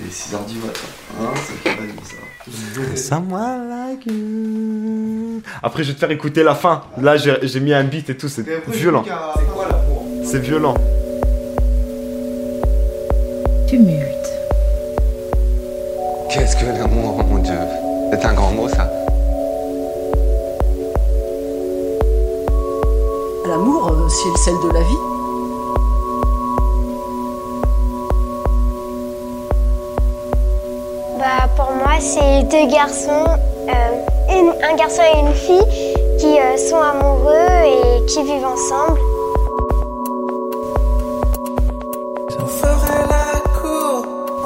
Il 0.00 0.06
est 0.06 0.10
6h 0.10 0.46
du 0.46 0.58
matin. 0.58 0.80
Hein, 1.20 1.24
ça 1.34 1.52
fait 1.62 1.76
pas 1.76 1.82
nuit, 1.82 1.92
ça. 2.04 2.96
Someone 2.96 3.68
like 3.68 4.06
you. 4.06 5.42
Après, 5.62 5.84
je 5.84 5.88
vais 5.88 5.94
te 5.94 6.00
faire 6.00 6.10
écouter 6.10 6.42
la 6.42 6.54
fin. 6.54 6.82
Là, 7.00 7.16
j'ai 7.16 7.60
mis 7.60 7.72
un 7.72 7.84
beat 7.84 8.10
et 8.10 8.16
tout, 8.16 8.28
c'est 8.28 8.44
violent. 8.68 9.04
C'est 9.04 9.46
quoi 9.52 9.66
l'amour 9.70 10.04
C'est 10.24 10.40
violent. 10.40 10.74
Tumulte. 13.68 14.32
Qu'est-ce 16.30 16.56
que 16.56 16.66
l'amour, 16.66 17.22
mon 17.24 17.38
Dieu? 17.38 17.58
C'est 18.10 18.24
un 18.24 18.34
grand 18.34 18.50
mot, 18.52 18.68
ça. 18.68 18.90
L'amour, 23.46 23.88
euh, 23.88 24.08
c'est 24.08 24.38
celle 24.44 24.54
de 24.62 24.72
la 24.72 24.80
vie. 24.80 25.11
Pour 31.56 31.70
moi, 31.72 31.94
c'est 32.00 32.42
deux 32.44 32.66
garçons, 32.72 33.24
euh, 33.68 34.30
une- 34.30 34.54
un 34.62 34.74
garçon 34.76 35.02
et 35.14 35.18
une 35.20 35.34
fille 35.34 35.66
qui 36.18 36.38
euh, 36.38 36.56
sont 36.56 36.76
amoureux 36.80 37.64
et 37.66 38.06
qui 38.06 38.22
vivent 38.22 38.44
ensemble. 38.46 38.98
Je 42.30 42.36
vous 42.38 42.46
ferai 42.46 42.98
la 43.08 43.40
cour, 43.60 44.04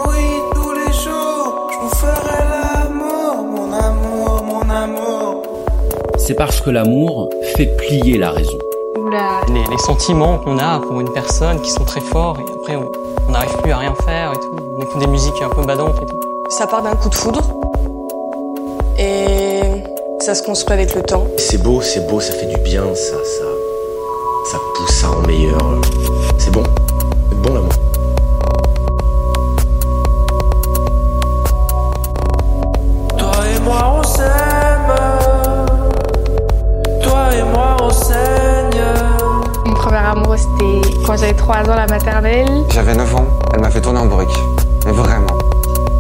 oui, 0.09 0.41
tous 0.55 0.73
les 0.73 0.93
jours. 0.93 1.69
Je 1.73 1.79
vous 1.79 1.95
ferai 1.95 2.45
l'amour, 2.53 3.45
mon 3.45 3.73
amour, 3.73 4.43
mon 4.45 4.71
amour. 4.71 5.43
C'est 6.19 6.35
parce 6.35 6.61
que 6.61 6.71
l'amour 6.71 7.31
fait 7.57 7.67
plier 7.77 8.19
la 8.19 8.31
raison. 8.31 8.59
Les, 9.49 9.65
les 9.71 9.79
sentiments 9.79 10.39
qu'on 10.39 10.59
a 10.59 10.81
pour 10.81 11.01
une 11.01 11.13
personne 11.13 11.61
qui 11.61 11.71
sont 11.71 11.85
très 11.85 12.01
forts 12.01 12.37
et 12.41 12.53
après 12.61 12.77
on 12.77 12.91
on 13.29 13.33
n'arrive 13.33 13.57
plus 13.57 13.73
à 13.73 13.79
rien 13.79 13.93
faire 14.05 14.33
et 14.33 14.37
tout. 14.37 14.55
On 14.77 14.81
écoute 14.83 15.01
des 15.01 15.07
musiques 15.09 15.35
un 15.43 15.49
peu 15.49 15.63
badantes 15.67 15.97
et 16.01 16.07
tout. 16.07 16.16
Ça 16.49 16.67
part 16.67 16.83
d'un 16.83 16.95
coup 16.95 17.09
de 17.11 17.15
foudre 17.15 17.43
et 18.99 19.61
ça 20.21 20.35
se 20.35 20.43
construit 20.43 20.73
avec 20.75 20.95
le 20.95 21.03
temps. 21.03 21.27
C'est 21.37 21.63
beau, 21.63 21.83
c'est 21.83 22.07
beau, 22.09 22.19
ça 22.19 22.33
fait 22.33 22.47
du 22.47 22.57
bien, 22.59 22.83
ça, 22.95 23.17
ça, 23.25 23.45
ça 24.51 24.59
pousse 24.75 24.91
ça 24.91 25.11
en 25.11 25.27
meilleur. 25.27 25.59
C'est 26.39 26.51
bon, 26.51 26.63
c'est 27.29 27.37
bon 27.43 27.55
l'amour. 27.55 27.73
Toi 33.19 33.33
et 33.55 33.61
moi, 33.61 33.93
on 33.99 34.03
s'aime. 34.03 34.95
Toi 37.03 37.35
et 37.35 37.43
moi, 37.43 37.77
on 37.83 37.91
saigne. 37.91 38.83
Mon 39.67 39.75
premier 39.75 39.97
amour, 39.99 40.37
c'était 40.39 41.05
quand 41.05 41.17
j'avais 41.19 41.35
3 41.35 41.57
ans, 41.57 41.77
la 41.77 41.87
maternelle. 41.87 42.65
J'avais 42.71 42.95
9 42.95 43.15
ans, 43.15 43.27
elle 43.53 43.61
m'a 43.61 43.71
fait 43.71 43.83
tourner 43.83 43.99
en 43.99 44.07
brique. 44.07 44.29
Mais 44.87 44.93
vraiment. 44.93 45.36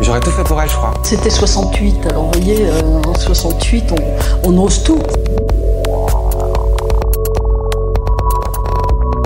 J'aurais 0.00 0.20
tout 0.20 0.30
fait 0.30 0.44
pour 0.44 0.60
elle, 0.60 0.68
je 0.68 0.76
crois. 0.76 0.94
C'était 1.02 1.30
68, 1.30 2.06
alors 2.10 2.24
vous 2.24 2.32
voyez, 2.32 2.66
euh, 2.68 3.02
en 3.06 3.14
68, 3.14 3.92
on, 4.44 4.50
on 4.50 4.64
ose 4.64 4.82
tout. 4.82 4.98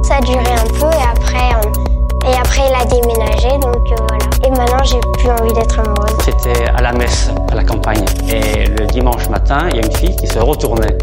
Ça 0.05 0.17
a 0.17 0.21
duré 0.21 0.39
un 0.39 0.67
peu 0.79 0.87
et 0.87 1.03
après, 1.13 1.55
euh, 1.57 2.31
et 2.31 2.35
après 2.37 2.63
il 2.69 2.75
a 2.75 2.85
déménagé, 2.85 3.59
donc 3.59 3.93
euh, 3.93 3.97
voilà. 4.09 4.25
Et 4.47 4.51
maintenant, 4.51 4.85
j'ai 4.85 5.01
plus 5.19 5.31
envie 5.31 5.53
d'être 5.53 5.79
amoureuse. 5.81 6.17
C'était 6.25 6.67
à 6.69 6.81
la 6.81 6.93
messe, 6.93 7.31
à 7.51 7.55
la 7.57 7.65
campagne. 7.65 8.05
Et 8.29 8.67
le 8.67 8.87
dimanche 8.87 9.29
matin, 9.29 9.69
il 9.71 9.77
y 9.77 9.81
a 9.81 9.87
une 9.87 9.97
fille 9.97 10.17
qui 10.17 10.27
se 10.27 10.39
retournait. 10.39 10.97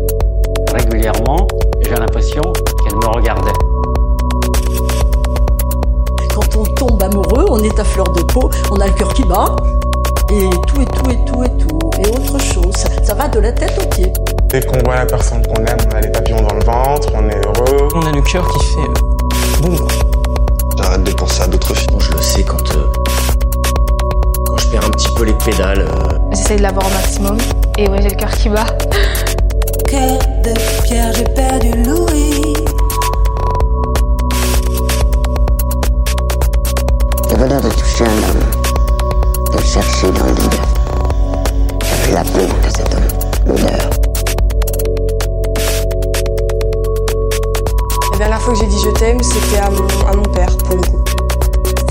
Régulièrement, 0.73 1.47
j'ai 1.81 1.95
l'impression 1.95 2.41
qu'elle 2.83 2.95
me 2.95 3.07
regardait. 3.15 3.53
On 6.57 6.63
tombe 6.63 7.01
amoureux, 7.03 7.45
on 7.49 7.59
est 7.63 7.79
à 7.79 7.83
fleur 7.83 8.07
de 8.09 8.21
peau, 8.23 8.49
on 8.71 8.79
a 8.79 8.87
le 8.87 8.93
cœur 8.93 9.13
qui 9.13 9.23
bat, 9.23 9.55
et 10.31 10.49
tout 10.67 10.81
et 10.81 10.85
tout 10.85 11.11
et 11.11 11.25
tout 11.25 11.43
et 11.43 11.49
tout, 11.57 11.79
et 11.99 12.07
autre 12.09 12.39
chose. 12.39 12.73
Ça, 12.75 12.89
ça 13.03 13.13
va 13.13 13.27
de 13.27 13.39
la 13.39 13.51
tête 13.51 13.79
aux 13.83 13.87
pieds. 13.95 14.11
Dès 14.49 14.61
qu'on 14.61 14.77
voit 14.83 14.95
la 14.95 15.05
personne 15.05 15.45
qu'on 15.45 15.63
aime, 15.65 15.77
on 15.91 15.95
a 15.95 16.01
les 16.01 16.09
papillons 16.09 16.41
dans 16.41 16.55
le 16.55 16.63
ventre, 16.63 17.09
on 17.13 17.29
est 17.29 17.45
heureux. 17.45 17.87
On 17.95 18.01
a 18.01 18.11
le 18.11 18.21
cœur 18.21 18.47
qui 18.47 18.65
fait 18.65 18.79
euh, 18.81 19.61
boum. 19.61 19.87
J'arrête 20.77 21.03
de 21.03 21.11
penser 21.11 21.43
à 21.43 21.47
d'autres 21.47 21.75
filles. 21.75 21.87
Bon, 21.91 21.99
je 21.99 22.11
le 22.11 22.21
sais 22.21 22.43
quand, 22.43 22.75
euh, 22.75 22.91
quand 24.47 24.57
je 24.57 24.67
perds 24.69 24.85
un 24.85 24.89
petit 24.91 25.09
peu 25.15 25.23
les 25.25 25.33
pédales. 25.33 25.81
euh, 25.81 26.17
J'essaie 26.31 26.55
de 26.55 26.61
l'avoir 26.63 26.85
au 26.87 26.89
maximum. 26.91 27.37
Et 27.77 27.87
ouais, 27.89 28.01
j'ai 28.01 28.09
le 28.09 28.15
cœur 28.15 28.29
qui 28.31 28.49
bat. 28.49 28.65
Cœur 29.87 30.19
de 30.43 30.53
pierre, 30.85 31.13
j'ai 31.13 31.23
perdu 31.23 31.71
Louis. 31.83 32.46
Le 37.37 37.43
bonheur 37.43 37.61
de 37.61 37.69
toucher 37.69 38.03
un 38.03 38.29
homme, 38.29 38.39
de 39.51 39.57
le 39.59 39.63
chercher 39.63 40.07
dans 40.07 40.25
le 40.25 40.33
vide. 40.33 40.55
J'avais 41.83 42.13
la 42.13 42.23
peau 42.23 42.39
de 42.39 42.69
cet 42.75 42.95
homme, 42.95 43.03
l'odeur. 43.45 43.89
La 48.13 48.17
dernière 48.17 48.41
fois 48.41 48.53
que 48.53 48.59
j'ai 48.59 48.65
dit 48.65 48.79
je 48.83 48.89
t'aime, 48.89 49.21
c'était 49.21 49.59
à 49.59 49.69
mon, 49.69 50.07
à 50.11 50.15
mon 50.15 50.23
père, 50.33 50.49
pour 50.65 50.77
le 50.77 50.81
coup. 50.81 51.03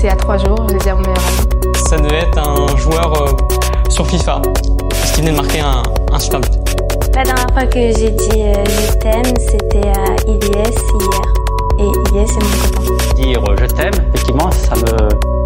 Y 0.03 0.09
a 0.09 0.17
3 0.17 0.37
jours, 0.37 0.65
je 0.67 0.73
l'ai 0.73 0.79
dit 0.79 0.89
à 0.89 0.95
mon 0.95 1.01
meilleur 1.01 1.17
ami. 1.17 1.77
Ça 1.89 1.95
devait 1.97 2.19
être 2.23 2.37
un 2.37 2.75
joueur 2.75 3.21
euh, 3.21 3.31
sur 3.89 4.05
FIFA. 4.05 4.41
Parce 4.89 5.11
qu'il 5.13 5.23
venait 5.23 5.31
de 5.31 5.41
marquer 5.41 5.61
un, 5.61 5.81
un 6.11 6.19
super 6.19 6.41
but. 6.41 6.51
La 7.15 7.23
dernière 7.23 7.47
fois 7.53 7.65
que 7.67 7.79
j'ai 7.79 8.09
dit 8.11 8.43
euh, 8.43 8.65
je 8.65 8.97
t'aime, 8.97 9.33
c'était 9.37 9.87
à 9.87 10.13
IDS 10.27 10.75
hier. 10.99 11.21
Et 11.79 11.83
IDS, 11.83 12.27
c'est 12.27 12.43
mon 12.43 12.83
copain. 12.83 13.13
Dire 13.15 13.43
euh, 13.49 13.55
je 13.61 13.65
t'aime, 13.67 13.93
effectivement, 14.13 14.51
ça 14.51 14.75
me. 14.75 15.36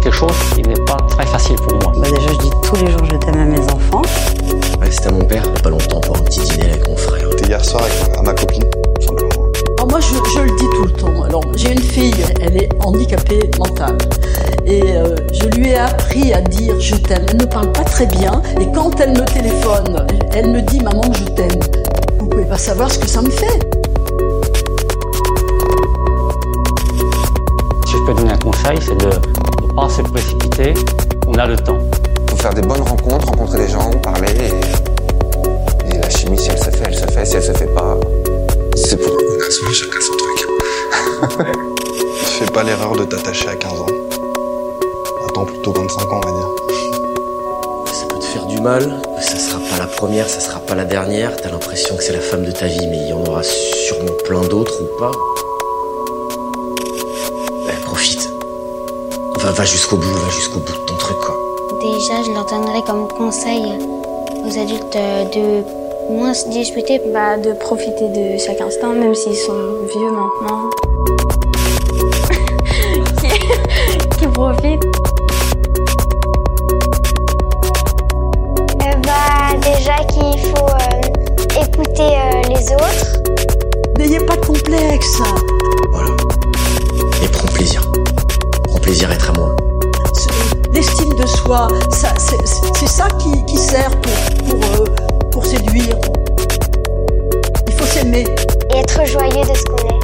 C'est 0.00 0.04
quelque 0.04 0.16
chose 0.16 0.32
qui 0.54 0.62
n'est 0.62 0.82
pas 0.86 0.96
très 1.10 1.26
facile 1.26 1.56
pour 1.56 1.74
moi. 1.74 1.92
Bah 1.94 2.08
déjà, 2.08 2.32
je 2.32 2.38
dis 2.38 2.50
tous 2.62 2.76
les 2.76 2.90
jours 2.90 3.04
je 3.04 3.16
t'aime 3.16 3.38
à 3.38 3.44
mes 3.44 3.60
enfants. 3.70 4.00
Ouais, 4.80 4.90
c'était 4.90 5.08
à 5.08 5.10
mon 5.10 5.24
père, 5.26 5.42
il 5.44 5.52
y 5.54 5.58
a 5.58 5.60
pas 5.60 5.68
longtemps, 5.68 6.00
pour 6.00 6.16
un 6.16 6.20
petit 6.20 6.40
dîner 6.40 6.70
avec 6.70 6.88
mon 6.88 6.96
frère. 6.96 7.28
C'était 7.32 7.48
hier 7.48 7.62
soir 7.62 7.82
avec 7.82 8.16
à 8.16 8.22
ma 8.22 8.32
copine, 8.32 8.64
simplement. 8.98 9.28
Alors 9.76 9.90
moi, 9.90 10.00
je, 10.00 10.14
je 10.14 10.40
le 10.40 10.56
dis 10.56 10.68
tout 10.74 10.84
le 10.84 10.92
temps. 10.92 11.22
Alors, 11.22 11.42
j'ai 11.54 11.72
une 11.72 11.82
fille, 11.82 12.14
elle 12.40 12.56
est 12.56 12.70
handicapée 12.82 13.50
mentale. 13.58 13.98
Et 14.64 14.84
euh, 14.84 15.16
je 15.34 15.48
lui 15.48 15.68
ai 15.68 15.76
appris 15.76 16.32
à 16.32 16.40
dire 16.40 16.80
je 16.80 16.94
t'aime. 16.94 17.26
Elle 17.28 17.36
ne 17.36 17.44
parle 17.44 17.70
pas 17.70 17.84
très 17.84 18.06
bien. 18.06 18.40
Et 18.58 18.72
quand 18.74 18.98
elle 19.00 19.10
me 19.10 19.24
téléphone, 19.26 20.06
elle 20.32 20.50
me 20.50 20.62
dit 20.62 20.80
maman, 20.80 21.02
je 21.12 21.24
t'aime. 21.24 21.60
Vous 22.18 22.26
pouvez 22.26 22.46
pas 22.46 22.56
savoir 22.56 22.90
ce 22.90 22.98
que 22.98 23.06
ça 23.06 23.20
me 23.20 23.28
fait. 23.28 23.58
Si 27.84 27.92
je 27.92 28.06
peux 28.06 28.14
donner 28.14 28.32
un 28.32 28.38
conseil, 28.38 28.78
c'est 28.80 28.96
de 28.96 29.10
pas 29.74 29.88
se 29.88 30.02
précipiter. 30.02 30.74
On 31.26 31.34
a 31.34 31.46
le 31.46 31.56
temps. 31.56 31.78
Faut 32.28 32.36
faire 32.36 32.54
des 32.54 32.62
bonnes 32.62 32.82
rencontres, 32.82 33.26
rencontrer 33.28 33.58
des 33.58 33.68
gens, 33.68 33.90
parler. 34.02 34.32
Et, 34.38 35.94
et 35.94 35.98
la 35.98 36.10
chimie, 36.10 36.38
si 36.38 36.50
elle 36.50 36.58
se 36.58 36.70
fait, 36.70 36.84
elle 36.86 36.94
se 36.94 37.06
fait. 37.06 37.24
Si 37.24 37.36
elle 37.36 37.42
se 37.42 37.52
fait 37.52 37.74
pas, 37.74 37.96
c'est 38.76 38.96
pour 38.96 39.12
On 39.12 39.46
a 39.46 39.50
sauvé 39.50 39.72
chacun 39.72 40.00
son 40.00 40.16
truc. 40.16 40.46
Fais 42.22 42.46
pas 42.46 42.62
l'erreur 42.62 42.96
de 42.96 43.04
t'attacher 43.04 43.48
à 43.48 43.56
15 43.56 43.72
ans. 43.80 43.86
Attends 45.28 45.44
plutôt 45.44 45.72
25 45.72 46.12
ans, 46.12 46.20
on 46.22 46.26
va 46.26 46.32
dire. 46.32 46.48
Ça 47.92 48.06
peut 48.06 48.18
te 48.18 48.24
faire 48.24 48.46
du 48.46 48.60
mal, 48.60 49.02
ça 49.20 49.36
sera 49.36 49.58
pas 49.58 49.78
la 49.78 49.86
première, 49.86 50.28
ça 50.28 50.40
sera 50.40 50.60
pas 50.60 50.74
la 50.74 50.84
dernière. 50.84 51.36
T'as 51.36 51.50
l'impression 51.50 51.96
que 51.96 52.02
c'est 52.02 52.14
la 52.14 52.20
femme 52.20 52.44
de 52.44 52.52
ta 52.52 52.66
vie, 52.66 52.86
mais 52.88 52.96
il 52.96 53.08
y 53.08 53.12
en 53.12 53.22
aura 53.24 53.42
sûrement 53.42 54.12
plein 54.24 54.40
d'autres 54.40 54.80
ou 54.82 54.98
pas. 54.98 55.10
Va, 59.42 59.52
va 59.52 59.64
jusqu'au 59.64 59.96
bout, 59.96 60.12
va 60.12 60.30
jusqu'au 60.30 60.58
bout 60.58 60.72
de 60.72 60.86
ton 60.86 60.94
truc, 60.96 61.16
quoi. 61.18 61.34
Déjà, 61.80 62.22
je 62.22 62.30
leur 62.32 62.44
donnerais 62.44 62.82
comme 62.86 63.08
conseil 63.08 63.72
aux 64.44 64.58
adultes 64.58 64.96
euh, 64.96 65.24
de 65.24 66.12
moins 66.12 66.34
se 66.34 66.48
disputer, 66.48 67.00
bah, 67.12 67.38
de 67.38 67.52
profiter 67.54 68.08
de 68.08 68.38
chaque 68.38 68.60
instant, 68.60 68.92
même 68.92 69.14
s'ils 69.14 69.36
sont 69.36 69.52
vieux 69.94 70.10
maintenant. 70.10 70.68
qui, 73.20 73.28
qui 74.18 74.26
profitent. 74.26 74.84
Euh, 78.82 78.94
bah, 79.04 79.56
déjà 79.62 79.96
qu'il 80.04 80.38
faut 80.50 80.68
euh, 80.68 81.62
écouter 81.62 82.02
euh, 82.02 82.42
les 82.48 82.74
autres. 82.74 83.22
N'ayez 83.98 84.20
pas 84.20 84.36
de 84.36 84.44
complexe. 84.44 85.22
Voilà. 85.92 86.10
Plaisir 88.90 89.08
à 89.08 89.14
être 89.14 89.30
à 89.30 89.32
moi. 89.34 89.54
L'estime 90.72 91.14
de 91.14 91.24
soi, 91.24 91.68
c'est 91.92 92.88
ça 92.88 93.06
qui, 93.20 93.44
qui 93.44 93.56
sert 93.56 93.90
pour, 94.00 94.48
pour, 94.48 94.80
euh, 94.80 94.84
pour 95.30 95.46
séduire. 95.46 95.96
Il 97.68 97.72
faut 97.72 97.84
s'aimer. 97.84 98.24
Et 98.74 98.78
être 98.78 99.06
joyeux 99.06 99.42
de 99.42 99.56
ce 99.56 99.64
qu'on 99.64 99.76
est. 99.76 100.00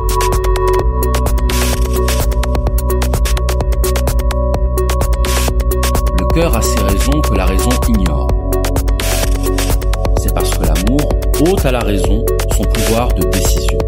Le 6.20 6.34
cœur 6.34 6.56
a 6.56 6.62
ses 6.62 6.78
raisons 6.78 7.20
que 7.22 7.34
la 7.34 7.46
raison 7.46 7.70
ignore. 7.88 8.28
C'est 10.22 10.32
parce 10.32 10.50
que 10.50 10.62
l'amour 10.62 11.08
ôte 11.40 11.66
à 11.66 11.72
la 11.72 11.80
raison 11.80 12.24
son 12.56 12.62
pouvoir 12.62 13.08
de 13.14 13.24
décision. 13.30 13.78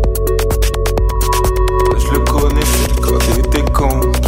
Je 1.99 2.15
le 2.15 2.21
connaissais, 2.21 3.39
était 3.39 3.71
compliqué. 3.71 4.28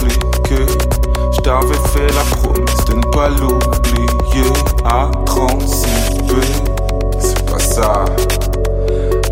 Je 1.40 1.44
t'avais 1.44 1.88
fait 1.88 2.14
la 2.14 2.36
promesse 2.36 2.84
dois 3.12 3.30
l'oublier 3.30 4.52
à 4.84 5.10
36B. 5.24 6.34
C'est 7.18 7.50
pas 7.50 7.58
ça. 7.58 8.04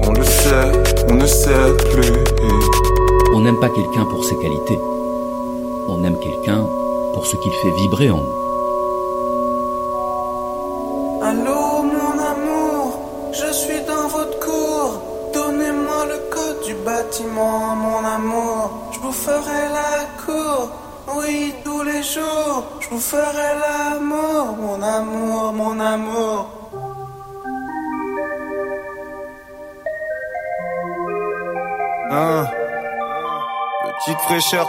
On 0.06 0.12
le 0.12 0.25
sait, 0.25 0.72
on 1.10 1.16
ne 1.16 1.26
sait 1.26 1.76
plus. 1.93 2.14
On 3.34 3.40
n'aime 3.40 3.60
pas 3.60 3.69
quelqu'un 3.69 4.06
pour 4.06 4.25
ses 4.25 4.37
qualités. 4.38 4.78
On 5.90 6.02
aime 6.02 6.19
quelqu'un 6.19 6.66
pour 7.12 7.26
ce 7.26 7.37
qu'il 7.37 7.52
fait 7.52 7.72
vibrer 7.72 8.10
en 8.10 8.16
nous. 8.16 8.38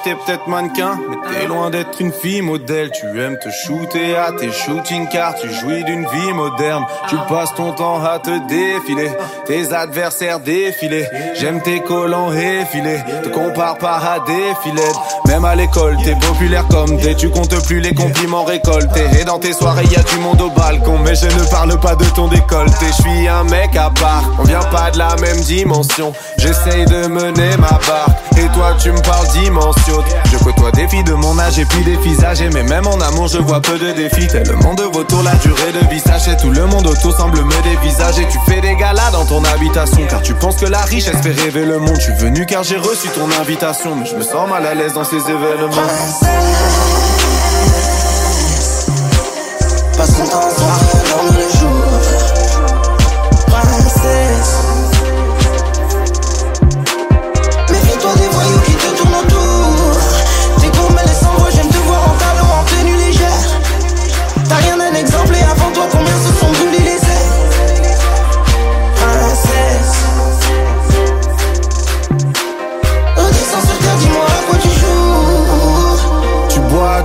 T'es 0.04 0.16
peut-être 0.16 0.48
mannequin, 0.48 1.00
mais 1.10 1.16
t'es 1.34 1.48
loin 1.48 1.70
d'être 1.70 2.00
une 2.00 2.12
fille 2.12 2.42
modèle. 2.42 2.92
Tu 2.92 3.06
aimes 3.20 3.38
te 3.40 3.50
shooter 3.50 4.16
à 4.16 4.32
tes 4.32 4.52
shooting 4.52 5.08
car 5.10 5.36
tu 5.36 5.50
jouis 5.50 5.84
d'une 5.84 6.06
vie 6.06 6.34
moderne. 6.34 6.86
Tu 7.08 7.16
passes 7.28 7.54
ton 7.56 7.72
temps 7.74 8.04
à 8.04 8.20
te 8.20 8.48
défiler, 8.48 9.12
tes 9.46 9.74
adversaires 9.74 10.40
défiler. 10.40 11.06
J'aime 11.36 11.62
tes 11.62 11.82
collants 11.82 12.34
effilés, 12.34 13.00
te 13.24 13.30
compare 13.30 13.78
pas 13.78 13.98
à 13.98 14.20
des. 14.20 14.50
Même 15.30 15.46
à 15.46 15.54
l'école, 15.54 15.96
t'es 16.04 16.16
populaire 16.16 16.68
comme 16.70 16.98
t'es, 16.98 17.14
tu 17.14 17.30
comptes 17.30 17.64
plus 17.68 17.80
les 17.80 17.94
compliments 17.94 18.46
récoltés. 18.46 19.06
Et 19.22 19.26
dans 19.26 19.38
tes 19.38 19.54
soirées, 19.54 19.86
y 19.86 19.96
a 19.96 20.02
du 20.02 20.18
monde 20.18 20.42
au 20.42 20.50
balcon, 20.50 20.98
mais 21.06 21.14
je 21.14 21.28
ne 21.28 21.44
parle 21.52 21.80
pas 21.80 21.94
de 21.94 22.06
ton 22.16 22.28
décolleté. 22.28 22.88
Je 22.98 23.04
suis 23.04 23.28
un 23.28 23.44
mec 23.44 23.76
à 23.76 23.92
part, 23.92 24.24
on 24.40 24.44
vient 24.44 24.64
pas 24.72 24.90
de 24.90 24.98
la 24.98 25.16
même 25.18 25.40
dimension. 25.42 26.14
J'essaye 26.40 26.84
de 26.86 27.06
mener 27.08 27.56
ma 27.58 27.78
barque, 27.88 28.18
et 28.38 28.48
toi 28.56 28.74
tu 28.82 28.92
me 28.92 29.00
parles 29.02 29.28
dimension. 29.28 30.04
Je 30.32 30.38
côtoie 30.40 30.72
des 30.72 30.88
filles 30.88 31.04
de 31.04 31.14
mon 31.14 31.38
âge 31.38 31.60
et 31.60 31.66
puis 31.66 31.84
des 31.84 32.26
âgées, 32.26 32.50
mais 32.52 32.64
même 32.64 32.88
en 32.88 33.00
amour, 33.00 33.28
je 33.28 33.38
vois 33.38 33.62
peu 33.62 33.78
de 33.78 33.92
défis. 33.92 34.28
Tellement 34.28 34.74
de 34.74 34.84
vautours, 34.84 35.22
la 35.22 35.36
durée 35.36 35.72
de 35.74 35.88
vie 35.92 36.00
sachez 36.00 36.38
tout 36.38 36.50
le 36.50 36.66
monde 36.66 36.88
autour 36.88 37.16
semble 37.16 37.44
me 37.44 37.62
dévisager. 37.62 38.28
Tu 38.32 38.40
fais 38.52 38.62
des 38.62 38.76
galas 38.76 39.12
dans 39.12 39.26
ton 39.26 39.44
habitation, 39.44 40.02
car 40.10 40.24
tu 40.24 40.34
penses 40.34 40.56
que 40.56 40.66
la 40.66 40.82
richesse 40.82 41.22
fait 41.22 41.40
rêver 41.40 41.66
le 41.66 41.78
monde. 41.78 41.98
Je 41.98 42.06
suis 42.06 42.14
venu 42.14 42.48
car 42.48 42.64
j'ai 42.64 42.78
reçu 42.78 43.10
ton 43.10 43.30
invitation, 43.40 43.96
mais 43.96 44.08
je 44.08 44.16
me 44.16 44.24
sens 44.24 44.50
mal 44.50 44.66
à 44.66 44.74
l'aise 44.74 44.94
dans 44.94 45.04
ces 45.04 45.19
événements. 45.28 45.70
Passe 49.98 50.18
ton 50.18 50.26
temps 50.26 50.59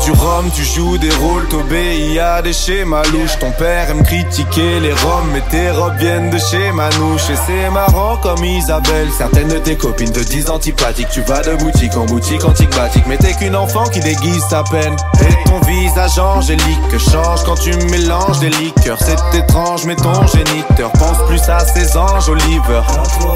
du 0.04 0.12
rhum, 0.12 0.50
tu 0.54 0.64
joues 0.64 0.98
des 0.98 1.10
rôles, 1.10 1.46
t'obéis 1.48 2.18
à 2.18 2.42
des 2.42 2.52
schémas 2.52 3.02
louches. 3.12 3.38
Ton 3.38 3.50
père 3.52 3.90
aime 3.90 4.02
critiquer 4.02 4.80
les 4.80 4.92
roms, 4.92 5.30
mais 5.32 5.40
tes 5.50 5.70
robes 5.70 5.96
viennent 5.98 6.30
de 6.30 6.38
chez 6.38 6.72
Manouche. 6.72 7.30
Et 7.30 7.36
c'est 7.46 7.70
marrant 7.70 8.16
comme 8.18 8.44
Isabelle. 8.44 9.08
Certaines 9.16 9.48
de 9.48 9.58
tes 9.58 9.76
copines 9.76 10.12
te 10.12 10.20
disent 10.20 10.50
antipathique. 10.50 11.08
Tu 11.10 11.22
vas 11.22 11.42
de 11.42 11.54
boutique 11.56 11.96
en 11.96 12.04
boutique 12.04 12.44
antiquatique, 12.44 13.04
mais 13.06 13.16
t'es 13.16 13.32
qu'une 13.34 13.56
enfant 13.56 13.84
qui 13.84 14.00
déguise 14.00 14.44
sa 14.48 14.62
peine. 14.64 14.96
Et 15.20 15.48
ton 15.48 15.60
visage 15.66 16.18
angélique 16.18 16.98
change 16.98 17.42
quand 17.44 17.56
tu 17.56 17.74
mélanges 17.90 18.40
des 18.40 18.50
liqueurs. 18.50 18.98
C'est 19.00 19.38
étrange, 19.38 19.84
mais 19.86 19.96
ton 19.96 20.26
géniteur 20.26 20.90
pense 20.92 21.18
plus 21.26 21.42
à 21.48 21.60
ses 21.60 21.96
anges 21.96 22.28
Oliver. 22.28 22.82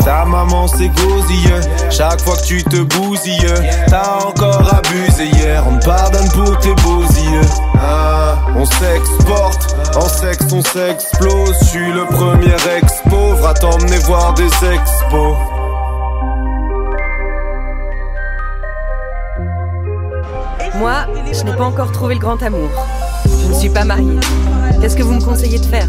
Ta 0.05 0.25
maman 0.25 0.67
c'est 0.69 0.89
gosilleux, 0.89 1.61
chaque 1.91 2.21
fois 2.21 2.37
que 2.37 2.45
tu 2.45 2.63
te 2.65 2.77
bousilles, 2.77 3.55
t'as 3.89 4.25
encore 4.27 4.63
abusé 4.75 5.27
hier. 5.27 5.65
On 5.67 5.79
pardonne 5.79 6.29
pour 6.31 6.58
tes 6.61 6.75
beaux. 6.83 6.99
Ah, 7.81 8.37
on 8.57 8.65
s'exporte, 8.65 9.77
en 9.97 10.09
sexe 10.09 10.53
on 10.53 10.63
s'explose. 10.63 11.55
Je 11.61 11.65
suis 11.67 11.93
le 11.93 12.05
premier 12.07 12.57
ex-pauvre 12.77 13.47
à 13.47 13.55
t'emmener 13.55 13.99
voir 13.99 14.35
des 14.35 14.47
expos. 14.47 15.37
Moi, 20.77 21.07
je 21.33 21.43
n'ai 21.45 21.57
pas 21.57 21.65
encore 21.65 21.93
trouvé 21.93 22.15
le 22.15 22.21
grand 22.21 22.43
amour. 22.43 22.69
Je 23.25 23.49
ne 23.49 23.55
suis 23.55 23.71
pas 23.71 23.85
mariée. 23.85 24.19
Qu'est-ce 24.81 24.97
que 24.97 25.03
vous 25.03 25.15
me 25.15 25.21
conseillez 25.21 25.59
de 25.59 25.67
faire? 25.67 25.89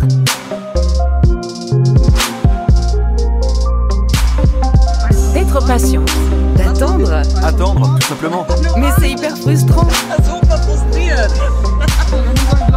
D'être 5.33 5.66
patient. 5.66 6.06
D'attendre 6.59 7.21
Attendre, 7.41 7.97
tout 8.00 8.07
simplement. 8.07 8.45
Mais 8.77 8.89
c'est 9.00 9.11
hyper 9.11 9.38
frustrant. 9.38 9.88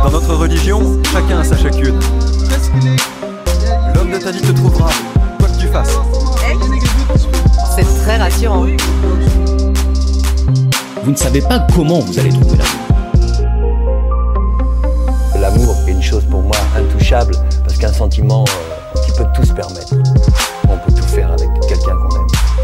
Dans 0.04 0.10
notre 0.10 0.34
religion, 0.36 1.00
chacun 1.12 1.40
a 1.40 1.44
sa 1.44 1.56
chacune. 1.56 1.98
L'homme 3.94 4.12
de 4.12 4.18
ta 4.18 4.30
vie 4.30 4.40
te 4.40 4.52
trouvera, 4.52 4.88
quoi 5.38 5.48
que 5.48 5.58
tu 5.58 5.66
fasses. 5.66 5.98
C'est 7.74 8.02
très 8.04 8.18
rassurant. 8.18 8.66
Vous 11.02 11.10
ne 11.10 11.16
savez 11.16 11.40
pas 11.40 11.66
comment 11.74 11.98
vous 11.98 12.18
allez 12.20 12.30
trouver 12.30 12.58
l'amour. 12.58 12.92
L'amour 15.40 15.74
est 15.88 15.90
une 15.90 16.02
chose 16.02 16.24
pour 16.30 16.42
moi 16.42 16.56
intouchable 16.76 17.34
parce 17.64 17.76
qu'un 17.78 17.92
sentiment 17.92 18.44
euh, 18.44 19.00
qui 19.00 19.10
peut 19.10 19.26
tout 19.34 19.44
se 19.44 19.52
permettre. 19.52 19.94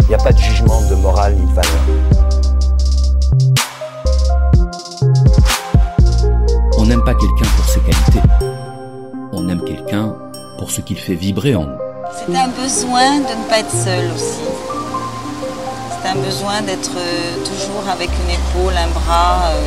Il 0.09 0.13
n'y 0.13 0.15
a 0.15 0.25
pas 0.25 0.33
de 0.33 0.39
jugement 0.39 0.81
de 0.89 0.95
morale 0.95 1.35
ni 1.35 1.45
de 1.45 1.53
valeur. 1.53 1.81
On 6.79 6.87
n'aime 6.87 7.05
pas 7.05 7.13
quelqu'un 7.13 7.45
pour 7.55 7.67
ses 7.67 7.81
qualités. 7.81 8.23
On 9.33 9.47
aime 9.51 9.63
quelqu'un 9.63 10.15
pour 10.59 10.71
ce 10.71 10.81
qu'il 10.81 10.99
fait 10.99 11.13
vibrer 11.13 11.55
en 11.55 11.65
nous. 11.65 11.77
C'est 12.17 12.35
un 12.35 12.49
besoin 12.49 13.19
de 13.19 13.39
ne 13.39 13.49
pas 13.51 13.59
être 13.59 13.71
seul 13.71 14.11
aussi. 14.15 14.39
C'est 16.01 16.09
un 16.09 16.15
besoin 16.15 16.63
d'être 16.63 16.97
euh, 16.97 17.37
toujours 17.45 17.87
avec 17.93 18.09
une 18.09 18.31
épaule, 18.31 18.73
un 18.79 18.89
bras, 18.99 19.51
euh, 19.51 19.61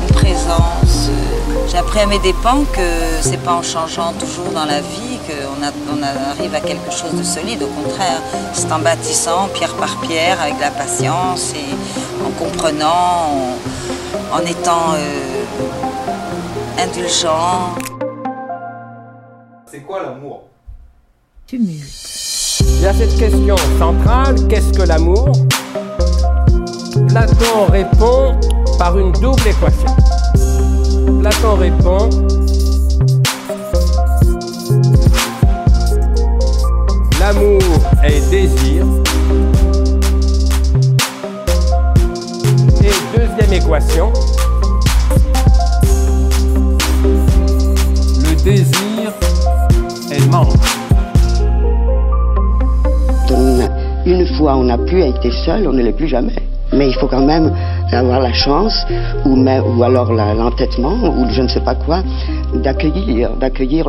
une 0.00 0.14
présence. 0.14 1.10
J'ai 1.68 1.78
appris 1.78 2.00
à 2.00 2.06
mes 2.06 2.18
dépens 2.18 2.64
que 2.72 2.80
c'est 3.20 3.42
pas 3.42 3.54
en 3.54 3.62
changeant 3.62 4.12
toujours 4.12 4.52
dans 4.52 4.64
la 4.64 4.80
vie 4.80 5.18
qu'on 5.26 5.98
on 5.98 6.02
arrive 6.02 6.54
à 6.54 6.60
quelque 6.60 6.90
chose 6.90 7.12
de 7.14 7.22
solide. 7.22 7.62
Au 7.62 7.68
contraire, 7.68 8.20
c'est 8.52 8.70
en 8.70 8.78
bâtissant 8.78 9.48
pierre 9.54 9.74
par 9.74 9.96
pierre, 10.00 10.40
avec 10.40 10.56
de 10.56 10.60
la 10.60 10.70
patience 10.70 11.52
et 11.54 12.24
en 12.24 12.30
comprenant, 12.30 13.56
en, 14.32 14.36
en 14.36 14.40
étant 14.40 14.94
euh, 14.94 15.44
indulgent. 16.78 17.74
C'est 19.70 19.80
quoi 19.80 20.02
l'amour? 20.02 20.42
Il 21.52 22.80
y 22.80 22.86
a 22.86 22.92
cette 22.92 23.16
question 23.16 23.56
centrale, 23.78 24.36
qu'est-ce 24.48 24.72
que 24.72 24.82
l'amour? 24.82 25.30
Platon 27.08 27.66
répond 27.70 28.38
par 28.78 28.98
une 28.98 29.12
double 29.12 29.48
équation. 29.48 29.96
Platon 31.04 31.54
répond 31.56 32.08
L'amour 37.20 37.60
est 38.02 38.30
désir. 38.30 38.84
Et 42.82 43.16
deuxième 43.16 43.52
équation, 43.52 44.12
le 48.22 48.44
désir 48.44 49.12
est 50.10 50.26
manque. 50.30 50.48
Une 54.06 54.26
fois 54.36 54.56
on 54.56 54.64
n'a 54.64 54.76
plus 54.76 55.02
été 55.02 55.30
seul, 55.46 55.66
on 55.66 55.72
ne 55.72 55.82
l'est 55.82 55.92
plus 55.92 56.08
jamais. 56.08 56.36
Mais 56.72 56.88
il 56.88 56.94
faut 56.94 57.08
quand 57.08 57.24
même 57.24 57.54
avoir 57.92 58.20
la 58.20 58.32
chance, 58.32 58.86
ou, 59.24 59.36
même- 59.36 59.64
ou 59.76 59.82
alors 59.82 60.12
l'entêtement, 60.12 60.96
ou 61.16 61.26
je 61.30 61.42
ne 61.42 61.48
sais 61.48 61.60
pas 61.60 61.74
quoi, 61.74 62.02
d'accueillir, 62.54 63.36
d'accueillir 63.36 63.88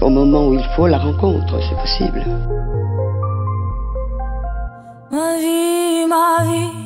au 0.00 0.08
moment 0.08 0.48
où 0.48 0.54
il 0.54 0.64
faut 0.74 0.86
la 0.86 0.98
rencontre, 0.98 1.58
c'est 1.68 1.76
possible. 1.76 2.22
Ma 5.10 5.36
vie, 5.38 6.06
ma 6.08 6.44
vie, 6.44 6.76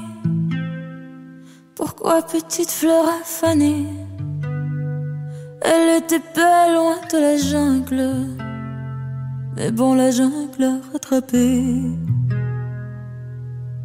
pourquoi 1.75 2.23
petite 2.23 2.71
fleur 2.71 3.05
affanée? 3.21 3.87
Elle 5.63 5.99
était 5.99 6.23
belle 6.35 6.75
loin 6.75 6.97
de 7.13 7.19
la 7.19 7.37
jungle. 7.37 8.27
Mais 9.57 9.71
bon, 9.71 9.95
la 9.95 10.11
jungle 10.11 10.65
a 10.65 10.93
rattrapé. 10.93 11.63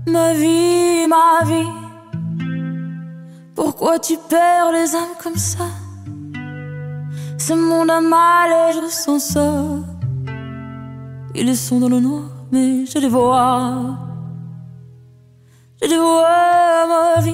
Ma 0.07 0.33
vie, 0.33 1.07
ma 1.09 1.45
vie. 1.45 1.84
Pourquoi 3.55 3.99
tu 3.99 4.17
perds 4.29 4.73
les 4.73 4.93
âmes 4.95 5.15
comme 5.23 5.37
ça? 5.37 5.67
Ce 7.37 7.53
monde 7.53 7.89
a 7.89 8.01
mal 8.01 8.49
et 8.51 8.73
je 8.73 8.81
ressens 8.81 9.19
ça. 9.19 9.53
Ils 11.33 11.55
sont 11.55 11.79
dans 11.79 11.87
le 11.89 12.01
noir, 12.01 12.23
mais 12.51 12.85
je 12.85 12.99
les 12.99 13.07
vois. 13.07 13.97
Je 15.81 15.87
les 15.87 15.97
vois, 15.97 16.85
ma 16.91 17.21
vie. 17.21 17.33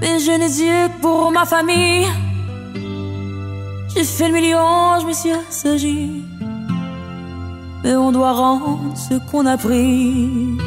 Mais 0.00 0.20
je 0.20 0.32
n'ai 0.32 0.48
que 0.48 1.00
pour 1.00 1.32
ma 1.32 1.44
famille. 1.44 2.06
J'ai 3.94 4.04
fait 4.04 4.28
le 4.28 4.34
million, 4.34 5.00
je 5.00 5.06
me 5.06 5.12
suis 5.12 5.32
assagi. 5.32 6.24
Mais 7.82 7.96
on 7.96 8.12
doit 8.12 8.32
rendre 8.32 8.96
ce 8.96 9.14
qu'on 9.30 9.46
a 9.46 9.56
pris. 9.56 10.58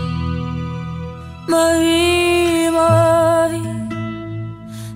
Ma 1.48 1.80
vie, 1.80 2.70
ma 2.72 3.48
vie. 3.52 3.76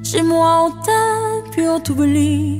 Chez 0.03 0.24
moi 0.24 0.65
on 0.65 0.72
t'aime, 0.84 1.51
puis 1.51 1.68
on 1.68 1.79
t'oublie. 1.79 2.60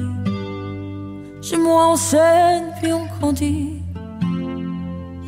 Chez 1.41 1.58
moi 1.58 1.89
on 1.93 1.96
s'aime, 1.96 2.72
puis 2.79 2.93
on 2.93 3.05
grandit. 3.19 3.81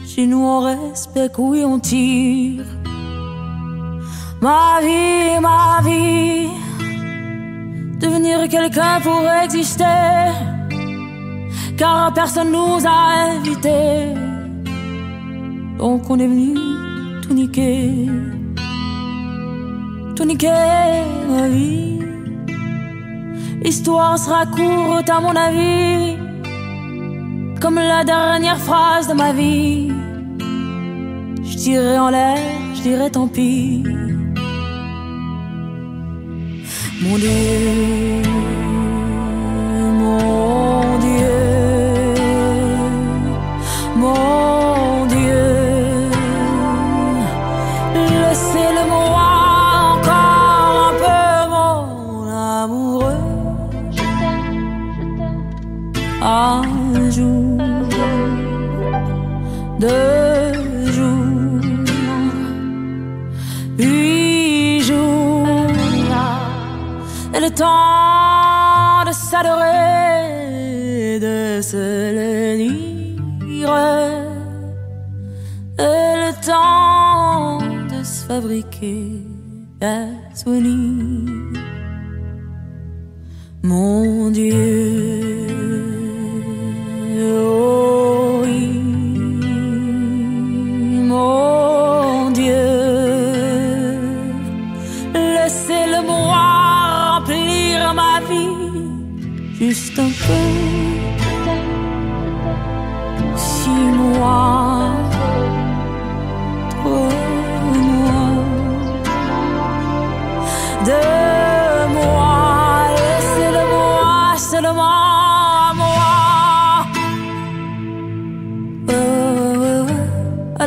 Chez 0.05 0.27
nous 0.27 0.43
on 0.43 0.59
respecte, 0.59 1.35
oui 1.39 1.63
on 1.65 1.79
tire. 1.79 2.65
Ma 4.41 4.79
vie, 4.81 5.39
ma 5.41 5.81
vie. 5.83 6.49
Devenir 7.99 8.47
quelqu'un 8.49 8.99
pour 9.01 9.21
exister. 9.43 10.33
Car 11.77 12.13
personne 12.13 12.51
nous 12.51 12.85
a 12.85 13.35
invités. 13.35 14.13
Donc 15.79 16.07
on 16.09 16.19
est 16.19 16.27
venu 16.27 16.55
tout 17.23 17.33
niquer. 17.33 18.07
Tout 20.15 20.25
niquer, 20.25 21.03
ma 21.29 21.47
vie. 21.47 21.99
L'histoire 23.63 24.17
sera 24.17 24.45
courte 24.45 25.09
à 25.09 25.19
mon 25.21 25.35
avis. 25.35 26.17
Comme 27.61 27.75
la 27.75 28.03
dernière 28.03 28.57
phrase 28.57 29.07
de 29.07 29.13
ma 29.13 29.31
vie. 29.33 29.91
Je 31.43 31.57
tirerai 31.57 31.99
en 31.99 32.09
l'air, 32.09 32.37
je 32.75 32.81
dirais 32.81 33.09
tant 33.09 33.27
pis. 33.27 33.83
Mon 37.03 37.17
Dieu, 37.17 37.29
mon 39.99 40.60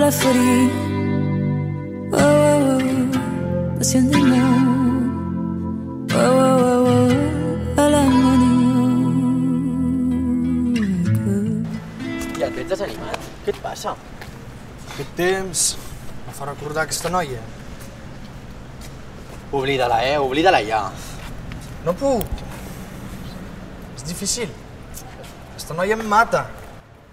la 0.04 0.11
folie. 0.12 0.70
Oh, 2.12 2.18
oh, 2.20 2.76
oh, 2.76 3.78
passionnément. 3.78 4.58
Oh, 6.12 6.16
oh, 6.16 6.58
oh, 6.68 7.08
oh, 7.08 7.80
à 7.80 7.88
l'harmonie. 7.88 8.50
Ja, 12.38 12.50
tu 12.50 12.61
ets 12.61 12.68
desanimat? 12.68 13.18
Què 13.46 13.54
et 13.54 13.61
passa? 13.64 13.94
Aquest 14.92 15.14
temps 15.16 15.62
em 16.26 16.37
fa 16.37 16.50
recordar 16.50 16.84
aquesta 16.84 17.08
noia. 17.08 17.40
Oblida-la, 19.54 20.02
eh? 20.04 20.18
Oblida-la 20.20 20.61
ja. 20.68 20.82
No 21.87 21.96
puc. 21.96 22.44
És 23.96 24.04
difícil. 24.11 24.52
Aquesta 25.54 25.80
noia 25.80 25.96
em 25.96 26.04
mata. 26.12 26.44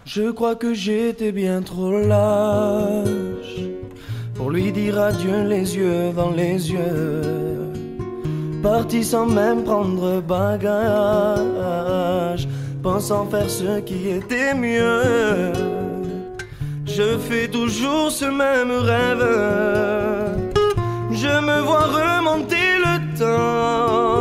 Je 0.05 0.31
crois 0.31 0.55
que 0.55 0.73
j'étais 0.73 1.31
bien 1.31 1.61
trop 1.61 1.91
lâche 1.99 3.61
pour 4.35 4.49
lui 4.49 4.71
dire 4.71 4.99
adieu 4.99 5.43
les 5.43 5.77
yeux 5.77 6.11
dans 6.15 6.31
les 6.31 6.71
yeux. 6.71 7.21
Parti 8.63 9.03
sans 9.03 9.25
même 9.25 9.63
prendre 9.63 10.21
bagage, 10.21 10.47
pensant 12.83 13.25
faire 13.27 13.49
ce 13.49 13.79
qui 13.79 14.09
était 14.09 14.53
mieux. 14.53 15.51
Je 16.85 17.17
fais 17.17 17.47
toujours 17.47 18.11
ce 18.11 18.25
même 18.25 18.71
rêve. 18.71 19.25
Je 21.11 21.39
me 21.47 21.61
vois 21.61 21.85
remonter 21.85 22.77
le 22.85 22.95
temps, 23.17 24.20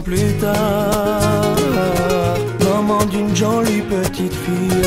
plus 0.00 0.32
tard, 0.40 1.56
maman 2.64 3.04
d'une 3.06 3.34
jolie 3.34 3.82
petite 3.82 4.34
fille. 4.34 4.82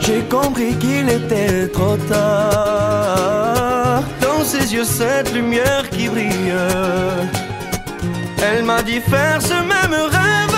J'ai 0.00 0.22
compris 0.30 0.74
qu'il 0.76 1.08
était 1.08 1.68
trop 1.68 1.96
tard. 2.08 4.02
Dans 4.20 4.44
ses 4.44 4.72
yeux, 4.74 4.84
cette 4.84 5.32
lumière 5.34 5.88
qui 5.90 6.08
brille. 6.08 6.52
Elle 8.42 8.64
m'a 8.64 8.82
dit 8.82 9.00
faire 9.00 9.40
ce 9.42 9.54
même 9.54 9.94
rêve. 9.94 10.55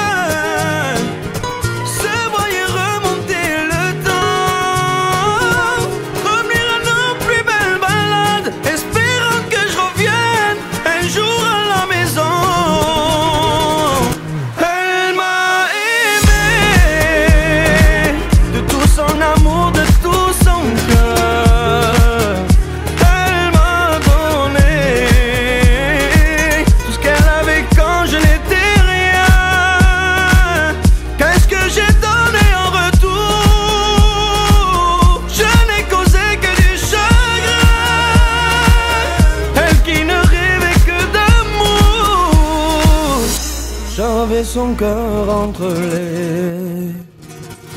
Son 44.49 44.73
cœur 44.73 45.29
entre 45.29 45.67
les 45.67 46.95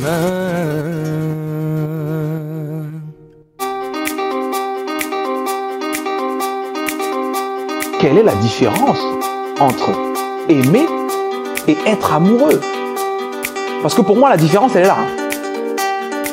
mains. 0.01 0.07
Quelle 7.99 8.19
est 8.19 8.23
la 8.23 8.35
différence 8.35 8.99
entre 9.59 9.89
aimer 10.47 10.87
et 11.67 11.75
être 11.85 12.13
amoureux? 12.13 12.61
Parce 13.81 13.93
que 13.93 14.01
pour 14.01 14.15
moi, 14.15 14.29
la 14.29 14.37
différence, 14.37 14.73
elle 14.75 14.83
est 14.83 14.87
là. 14.87 14.95
hein. 14.97 15.07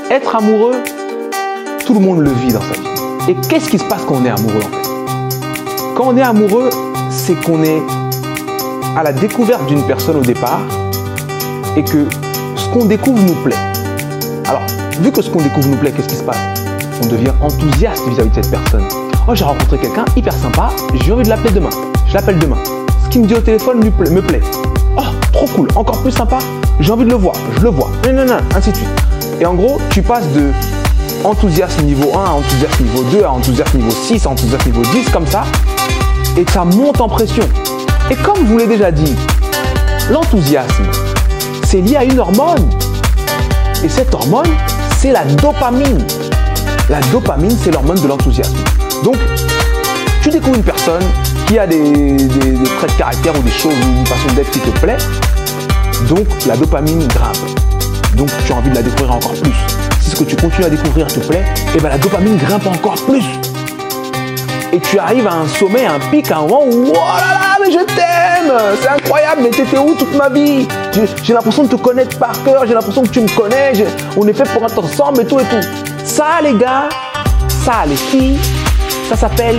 Être 0.09 0.37
amoureux, 0.37 0.77
tout 1.85 1.95
le 1.95 2.01
monde 2.01 2.21
le 2.21 2.31
vit 2.31 2.53
dans 2.53 2.61
sa 2.61 2.75
vie. 2.75 2.89
Et 3.29 3.35
qu'est-ce 3.49 3.69
qui 3.69 3.79
se 3.79 3.85
passe 3.85 4.05
quand 4.05 4.15
on 4.15 4.25
est 4.25 4.31
amoureux 4.31 4.63
en 4.65 4.71
fait? 4.71 4.89
Quand 5.97 6.05
on 6.07 6.17
est 6.17 6.23
amoureux, 6.23 6.71
c'est 7.11 7.35
qu'on 7.45 7.65
est 7.65 7.83
à 8.99 9.05
la 9.05 9.13
découverte 9.13 9.65
d'une 9.67 9.85
personne 9.85 10.17
au 10.17 10.23
départ 10.23 10.59
et 11.77 11.85
que 11.85 12.05
ce 12.57 12.69
qu'on 12.71 12.85
découvre 12.85 13.23
nous 13.23 13.45
plaît. 13.45 13.55
Alors, 14.49 14.63
vu 15.01 15.13
que 15.13 15.23
ce 15.23 15.31
qu'on 15.31 15.41
découvre 15.41 15.69
nous 15.69 15.77
plaît, 15.77 15.93
qu'est-ce 15.93 16.09
qui 16.09 16.17
se 16.17 16.25
passe? 16.25 16.37
On 17.05 17.07
devient 17.07 17.31
enthousiaste 17.41 18.03
vis-à-vis 18.09 18.31
de 18.31 18.35
cette 18.35 18.51
personne. 18.51 18.83
Oh, 19.29 19.37
j'ai 19.37 19.45
rencontré 19.45 19.79
quelqu'un 19.79 20.05
hyper 20.17 20.33
sympa, 20.33 20.71
j'ai 20.95 21.13
envie 21.13 21.23
de 21.23 21.29
l'appeler 21.29 21.53
demain. 21.53 21.71
Je 22.09 22.15
l'appelle 22.15 22.41
demain. 22.41 22.57
Ce 23.05 23.09
qu'il 23.09 23.21
me 23.23 23.29
dit 23.29 23.35
au 23.35 23.41
téléphone 23.41 23.81
lui 23.81 23.93
me 24.11 24.21
plaît. 24.21 24.41
Oh, 24.97 25.03
trop 25.33 25.47
cool, 25.47 25.69
encore 25.77 26.03
plus 26.03 26.11
sympa, 26.11 26.41
j'ai 26.81 26.91
envie 26.91 27.05
de 27.05 27.11
le 27.11 27.17
voir, 27.17 27.37
je 27.57 27.63
le 27.63 27.71
vois. 27.71 27.91
Non, 28.05 28.15
non, 28.15 28.25
non, 28.25 28.39
ainsi 28.57 28.73
de 28.73 28.77
suite. 28.79 28.89
Et 29.41 29.47
en 29.47 29.55
gros, 29.55 29.79
tu 29.91 30.03
passes 30.03 30.27
de 30.33 30.51
enthousiasme 31.23 31.85
niveau 31.85 32.11
1 32.19 32.25
à 32.25 32.31
enthousiasme 32.31 32.83
niveau 32.83 33.05
2 33.13 33.23
à 33.23 33.31
enthousiasme 33.31 33.79
niveau 33.79 33.93
6 33.93 34.27
à 34.27 34.31
enthousiasme 34.31 34.71
niveau 34.71 34.83
10 34.83 35.09
comme 35.11 35.27
ça. 35.29 35.45
Et 36.37 36.45
ça 36.51 36.65
monte 36.65 37.01
en 37.01 37.09
pression. 37.09 37.45
Et 38.11 38.17
comme 38.17 38.39
je 38.39 38.45
vous 38.45 38.57
l'ai 38.57 38.67
déjà 38.67 38.91
dit, 38.91 39.15
l'enthousiasme, 40.11 40.85
c'est 41.65 41.83
lié 41.83 41.97
à 41.97 42.05
une 42.05 42.19
hormone. 42.19 42.71
Et 43.85 43.89
cette 43.89 44.15
hormone, 44.15 44.49
c'est 44.97 45.13
la 45.13 45.25
dopamine. 45.25 46.07
La 46.89 47.01
dopamine, 47.13 47.55
c'est 47.63 47.71
l'hormone 47.71 48.01
de 48.01 48.09
l'enthousiasme. 48.09 48.57
Donc, 49.05 49.17
tu 50.23 50.31
découvres 50.31 50.57
une 50.57 50.63
personne 50.63 51.03
qui 51.47 51.59
a 51.59 51.67
des, 51.67 52.17
traits 52.79 52.93
de 52.93 52.99
caractère 52.99 53.39
ou 53.39 53.43
des 53.43 53.51
choses, 53.51 53.75
une 53.83 54.07
façon 54.07 54.35
d'être 54.35 54.51
qui 54.53 54.61
te 54.61 54.71
plaît. 54.79 54.97
Donc, 56.09 56.27
la 56.47 56.57
dopamine 56.57 57.07
grimpe. 57.09 57.37
Donc, 58.15 58.31
tu 58.47 58.53
as 58.53 58.57
envie 58.57 58.71
de 58.71 58.75
la 58.75 58.83
découvrir 58.83 59.17
encore 59.17 59.35
plus. 59.35 59.53
Si 60.01 60.11
ce 60.11 60.17
que 60.17 60.25
tu 60.25 60.37
continues 60.37 60.65
à 60.65 60.71
découvrir 60.71 61.09
te 61.09 61.21
plaît, 61.21 61.45
et 61.77 61.79
ben 61.79 61.91
la 61.91 61.99
dopamine 61.99 62.39
grimpe 62.39 62.67
encore 62.67 62.95
plus. 63.05 63.25
Et 64.73 64.81
tu 64.81 64.99
arrives 64.99 65.27
à 65.27 65.33
un 65.33 65.47
sommet, 65.49 65.87
un 65.87 65.99
pic, 66.11 66.31
un 66.31 66.41
moment 66.41 66.65
où, 66.67 66.89
oh 66.91 66.93
là 66.93 67.33
là, 67.33 67.57
mais 67.65 67.73
je 67.73 67.79
t'aime 67.79 68.53
C'est 68.83 68.89
incroyable, 68.89 69.41
mais 69.43 69.51
t'étais 69.51 69.79
où 69.79 69.95
toute 69.95 70.15
ma 70.15 70.29
vie? 70.29 70.69
J'ai- 71.23 71.33
l'impression 71.33 71.63
de 71.65 71.69
te 71.69 71.77
connaître 71.77 72.19
par 72.19 72.33
cœur, 72.45 72.67
j'ai 72.67 72.75
l'impression 72.75 73.03
que 73.03 73.09
tu 73.09 73.21
me 73.21 73.29
connais, 73.37 73.73
on 74.17 74.27
est 74.29 74.33
fait 74.33 74.49
pour 74.51 74.63
être 74.65 74.79
ensemble 74.79 75.23
et 75.23 75.27
tout 75.27 75.41
et 75.41 75.45
tout. 75.45 75.67
Ça, 76.05 76.41
les 76.43 76.55
gars, 76.55 76.89
ça, 77.65 77.85
les 77.87 77.97
filles, 77.97 78.39
ça 79.09 79.17
s'appelle 79.17 79.59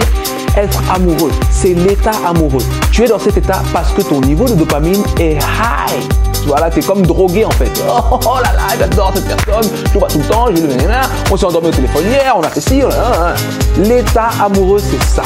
être 0.55 0.79
amoureux. 0.93 1.31
C'est 1.49 1.73
l'état 1.73 2.11
amoureux. 2.27 2.63
Tu 2.91 3.03
es 3.03 3.07
dans 3.07 3.19
cet 3.19 3.37
état 3.37 3.61
parce 3.73 3.91
que 3.93 4.01
ton 4.01 4.21
niveau 4.21 4.45
de 4.45 4.53
dopamine 4.53 5.03
est 5.19 5.35
high. 5.37 6.28
Tu 6.41 6.47
vois, 6.47 6.59
là, 6.59 6.69
t'es 6.69 6.81
comme 6.81 7.05
drogué 7.05 7.45
en 7.45 7.51
fait. 7.51 7.71
Oh, 8.11 8.19
oh 8.25 8.35
là 8.43 8.53
là, 8.53 8.75
j'adore 8.77 9.11
cette 9.13 9.27
personne, 9.27 9.71
je 9.93 9.99
vois 9.99 10.07
tout 10.07 10.19
le 10.19 10.25
temps, 10.25 10.47
le 10.47 10.61
nanana, 10.61 11.01
on 11.31 11.37
s'est 11.37 11.45
endormi 11.45 11.67
au 11.67 11.71
téléphone 11.71 12.03
hier, 12.05 12.33
on 12.35 12.41
a 12.41 12.49
fait 12.49 12.61
ci, 12.61 12.81
hein, 12.81 12.89
hein. 12.89 13.33
L'état 13.77 14.29
amoureux, 14.43 14.79
c'est 14.79 15.03
ça. 15.03 15.23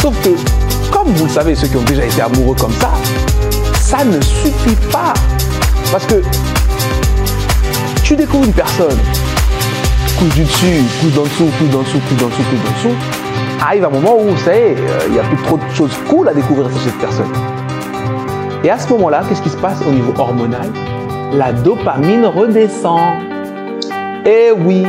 Sauf 0.00 0.14
que, 0.22 0.30
comme 0.90 1.12
vous 1.12 1.26
le 1.26 1.30
savez, 1.30 1.54
ceux 1.54 1.68
qui 1.68 1.76
ont 1.76 1.82
déjà 1.82 2.04
été 2.04 2.22
amoureux 2.22 2.54
comme 2.54 2.72
ça, 2.72 2.90
ça 3.80 4.04
ne 4.04 4.20
suffit 4.20 4.76
pas. 4.90 5.12
Parce 5.90 6.06
que 6.06 6.22
tu 8.02 8.16
découvres 8.16 8.44
une 8.44 8.52
personne, 8.52 8.98
couche 10.18 10.34
du 10.34 10.44
dessus, 10.44 10.82
couche 11.00 11.12
d'en 11.12 11.22
dessous, 11.22 11.50
couche 11.58 11.68
d'en 11.70 11.82
dessous, 11.82 12.00
couche 12.08 12.18
d'en 12.18 12.28
dessous, 12.28 12.42
couche 12.42 12.64
d'en 12.64 12.90
dessous, 12.90 12.96
arrive 13.60 13.84
un 13.84 13.90
moment 13.90 14.16
où, 14.16 14.36
ça 14.44 14.54
y 14.54 14.58
est, 14.58 14.76
euh, 14.78 15.00
il 15.06 15.12
n'y 15.12 15.18
a 15.18 15.22
plus 15.22 15.42
trop 15.42 15.56
de 15.56 15.74
choses 15.74 15.92
cool 16.08 16.28
à 16.28 16.34
découvrir 16.34 16.70
sur 16.70 16.80
cette 16.80 16.98
personne. 16.98 17.32
Et 18.62 18.70
à 18.70 18.78
ce 18.78 18.88
moment-là, 18.92 19.22
qu'est-ce 19.28 19.42
qui 19.42 19.48
se 19.48 19.56
passe 19.56 19.80
au 19.86 19.90
niveau 19.90 20.12
hormonal? 20.18 20.68
La 21.32 21.52
dopamine 21.52 22.26
redescend. 22.26 23.00
Eh 24.26 24.50
oui, 24.52 24.84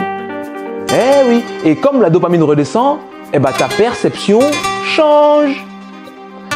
eh 0.89 1.29
oui. 1.29 1.43
Et 1.63 1.75
comme 1.77 2.01
la 2.01 2.10
dopamine 2.10 2.43
redescend, 2.43 2.97
eh 3.31 3.39
ben 3.39 3.51
ta 3.51 3.67
perception 3.67 4.39
change. 4.86 5.65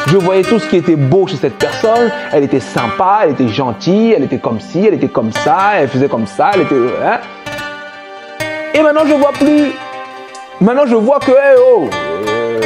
Je 0.08 0.18
voyais 0.18 0.42
tout 0.42 0.58
ce 0.58 0.68
qui 0.68 0.76
était 0.76 0.94
beau 0.94 1.26
chez 1.26 1.36
cette 1.36 1.56
personne. 1.56 2.10
Elle 2.32 2.44
était 2.44 2.60
sympa, 2.60 3.20
elle 3.24 3.30
était 3.30 3.48
gentille, 3.48 4.12
elle 4.12 4.24
était 4.24 4.38
comme 4.38 4.60
ci, 4.60 4.84
elle 4.86 4.94
était 4.94 5.08
comme 5.08 5.32
ça, 5.32 5.72
elle 5.76 5.88
faisait 5.88 6.08
comme 6.08 6.26
ça, 6.26 6.50
elle 6.54 6.60
était. 6.62 6.74
hein. 7.04 7.18
Et 8.74 8.82
maintenant 8.82 9.06
je 9.06 9.14
vois 9.14 9.32
plus. 9.32 9.72
Maintenant 10.60 10.86
je 10.86 10.94
vois 10.96 11.18
que, 11.18 11.30
eh 11.32 11.58
oh, 11.58 11.88
euh, 12.28 12.60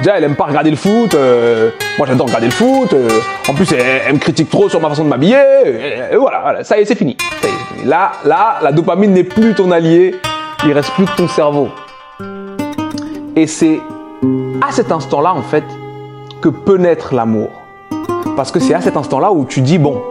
déjà 0.00 0.16
elle 0.18 0.24
aime 0.24 0.36
pas 0.36 0.44
regarder 0.44 0.70
le 0.70 0.76
foot. 0.76 1.14
euh, 1.14 1.70
moi 1.98 2.06
j'adore 2.06 2.26
regarder 2.26 2.46
le 2.46 2.52
foot. 2.52 2.92
euh, 2.92 3.08
en 3.48 3.54
plus 3.54 3.72
elle, 3.72 4.12
me 4.14 4.18
critique 4.18 4.50
trop 4.50 4.68
sur 4.68 4.80
ma 4.80 4.88
façon 4.88 5.04
de 5.04 5.08
m'habiller. 5.08 5.38
Et, 5.64 6.14
et 6.14 6.16
voilà, 6.16 6.40
voilà, 6.40 6.64
ça 6.64 6.78
y 6.78 6.82
est, 6.82 6.84
c'est 6.84 6.94
fini. 6.94 7.16
Ça 7.40 7.48
y 7.48 7.50
est, 7.50 7.54
c'est 7.68 7.74
fini. 7.74 7.88
Là, 7.88 8.12
là, 8.24 8.58
la 8.62 8.72
dopamine 8.72 9.12
n'est 9.12 9.24
plus 9.24 9.54
ton 9.54 9.70
allié. 9.70 10.14
Il 10.66 10.72
reste 10.72 10.90
plus 10.92 11.06
que 11.06 11.16
ton 11.16 11.28
cerveau. 11.28 11.68
Et 13.34 13.46
c'est 13.46 13.80
à 14.60 14.72
cet 14.72 14.92
instant-là, 14.92 15.32
en 15.32 15.40
fait, 15.40 15.64
que 16.42 16.50
peut 16.50 16.76
naître 16.76 17.14
l'amour. 17.14 17.48
Parce 18.36 18.52
que 18.52 18.60
c'est 18.60 18.74
à 18.74 18.82
cet 18.82 18.96
instant-là 18.98 19.32
où 19.32 19.46
tu 19.46 19.62
dis, 19.62 19.78
bon, 19.78 20.02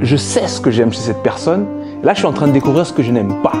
je 0.00 0.16
sais 0.16 0.46
ce 0.48 0.60
que 0.60 0.70
j'aime 0.70 0.90
chez 0.92 1.00
cette 1.00 1.22
personne. 1.22 1.66
Là, 2.02 2.14
je 2.14 2.18
suis 2.20 2.26
en 2.26 2.32
train 2.32 2.46
de 2.46 2.52
découvrir 2.52 2.86
ce 2.86 2.94
que 2.94 3.02
je 3.02 3.10
n'aime 3.10 3.42
pas. 3.42 3.52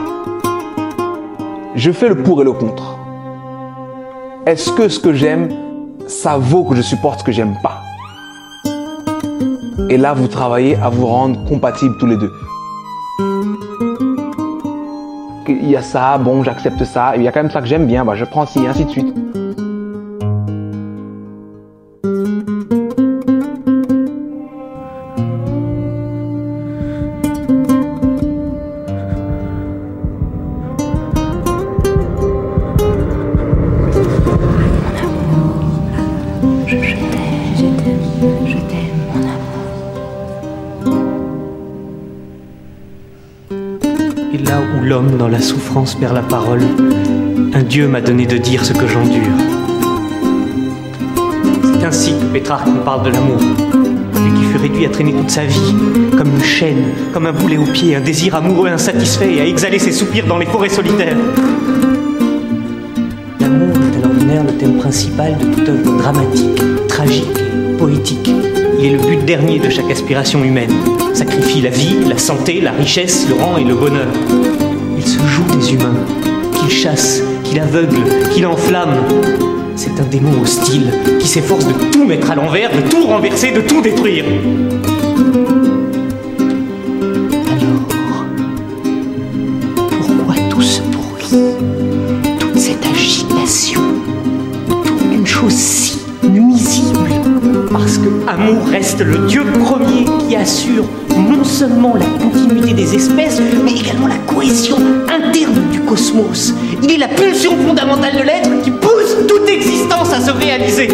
Je 1.74 1.90
fais 1.92 2.08
le 2.08 2.22
pour 2.22 2.40
et 2.40 2.44
le 2.44 2.52
contre. 2.52 2.96
Est-ce 4.46 4.70
que 4.72 4.88
ce 4.88 5.00
que 5.00 5.14
j'aime, 5.14 5.48
ça 6.06 6.36
vaut 6.36 6.64
que 6.64 6.74
je 6.74 6.82
supporte 6.82 7.20
ce 7.20 7.24
que 7.24 7.32
j'aime 7.32 7.54
pas? 7.62 7.80
Et 9.88 9.96
là, 9.96 10.12
vous 10.12 10.28
travaillez 10.28 10.76
à 10.76 10.90
vous 10.90 11.06
rendre 11.06 11.42
compatibles 11.46 11.96
tous 11.96 12.06
les 12.06 12.18
deux. 12.18 12.30
Il 15.48 15.70
y 15.70 15.76
a 15.76 15.82
ça, 15.82 16.18
bon, 16.18 16.42
j'accepte 16.42 16.84
ça. 16.84 17.16
Il 17.16 17.22
y 17.22 17.28
a 17.28 17.32
quand 17.32 17.42
même 17.42 17.50
ça 17.50 17.62
que 17.62 17.66
j'aime 17.66 17.86
bien, 17.86 18.04
bah, 18.04 18.16
je 18.16 18.26
prends 18.26 18.44
ci, 18.44 18.66
ainsi 18.66 18.84
de 18.84 18.90
suite. 18.90 19.14
Dans 45.74 46.12
la 46.12 46.22
parole, 46.22 46.60
un 47.52 47.62
Dieu 47.64 47.88
m'a 47.88 48.00
donné 48.00 48.26
de 48.26 48.38
dire 48.38 48.64
ce 48.64 48.72
que 48.72 48.86
j'endure. 48.86 49.22
C'est 51.64 51.84
ainsi 51.84 52.12
que 52.12 52.32
Pétrarque 52.32 52.68
nous 52.68 52.80
parle 52.84 53.02
de 53.02 53.10
l'amour. 53.10 53.38
Lui 53.40 54.38
qui 54.38 54.44
fut 54.44 54.56
réduit 54.56 54.86
à 54.86 54.90
traîner 54.90 55.12
toute 55.12 55.30
sa 55.30 55.44
vie, 55.44 55.74
comme 56.16 56.28
une 56.28 56.44
chaîne, 56.44 56.84
comme 57.12 57.26
un 57.26 57.32
boulet 57.32 57.56
au 57.56 57.64
pied, 57.64 57.96
un 57.96 58.00
désir 58.00 58.36
amoureux 58.36 58.68
insatisfait 58.68 59.34
et 59.34 59.40
à 59.40 59.46
exhaler 59.46 59.80
ses 59.80 59.90
soupirs 59.90 60.26
dans 60.28 60.38
les 60.38 60.46
forêts 60.46 60.68
solitaires. 60.68 61.16
L'amour 63.40 63.74
est 63.74 63.98
à 63.98 64.06
l'ordinaire 64.06 64.44
le 64.44 64.52
thème 64.52 64.76
principal 64.78 65.36
de 65.36 65.56
toute 65.56 65.68
œuvre 65.68 65.98
dramatique, 65.98 66.86
tragique 66.86 67.36
et 67.36 67.76
poétique. 67.76 68.30
Il 68.78 68.84
est 68.84 68.90
le 68.90 68.98
but 68.98 69.24
dernier 69.24 69.58
de 69.58 69.70
chaque 69.70 69.90
aspiration 69.90 70.44
humaine. 70.44 70.72
Sacrifie 71.14 71.62
la 71.62 71.70
vie, 71.70 71.96
la 72.08 72.18
santé, 72.18 72.60
la 72.60 72.70
richesse, 72.70 73.26
le 73.28 73.34
rang 73.34 73.56
et 73.56 73.64
le 73.64 73.74
bonheur. 73.74 74.06
Il 75.04 75.10
se 75.10 75.18
joue 75.26 75.44
des 75.58 75.74
humains, 75.74 75.94
qu'il 76.54 76.70
chasse, 76.70 77.22
qu'il 77.42 77.60
aveugle, 77.60 77.96
qu'il 78.30 78.46
enflamme. 78.46 78.94
C'est 79.76 80.00
un 80.00 80.04
démon 80.04 80.40
hostile 80.40 80.90
qui 81.20 81.28
s'efforce 81.28 81.66
de 81.66 81.74
tout 81.92 82.06
mettre 82.06 82.30
à 82.30 82.34
l'envers, 82.34 82.70
de 82.74 82.80
tout 82.88 83.06
renverser, 83.06 83.50
de 83.50 83.60
tout 83.60 83.82
détruire. 83.82 84.24
Pourquoi 89.90 90.34
tout 90.48 90.62
ce 90.62 90.80
bruit 90.80 91.52
Toute 92.38 92.58
cette 92.58 92.86
agitation 92.86 93.82
autour 94.70 95.08
d'une 95.10 95.26
chose 95.26 95.52
si 95.52 95.98
nuisible? 96.22 97.10
Parce 97.70 97.98
que 97.98 98.08
amour 98.26 98.66
reste 98.68 99.00
le 99.00 99.18
Dieu 99.26 99.44
premier 99.64 100.06
qui 100.26 100.34
assure 100.34 100.84
non 101.16 101.44
seulement 101.44 101.94
la 101.94 102.06
continuité 102.22 102.72
des 102.74 102.94
espèces, 102.94 103.40
mais 103.64 103.72
également 103.72 104.06
la 104.06 104.16
cohésion 104.26 104.76
Il 106.82 106.92
est 106.92 106.98
la 106.98 107.08
pulsion 107.08 107.56
fondamentale 107.56 108.12
de 108.14 108.22
l'être 108.22 108.62
qui 108.62 108.70
pousse 108.70 109.16
toute 109.26 109.48
existence 109.48 110.12
à 110.12 110.20
se 110.20 110.30
réaliser. 110.30 110.88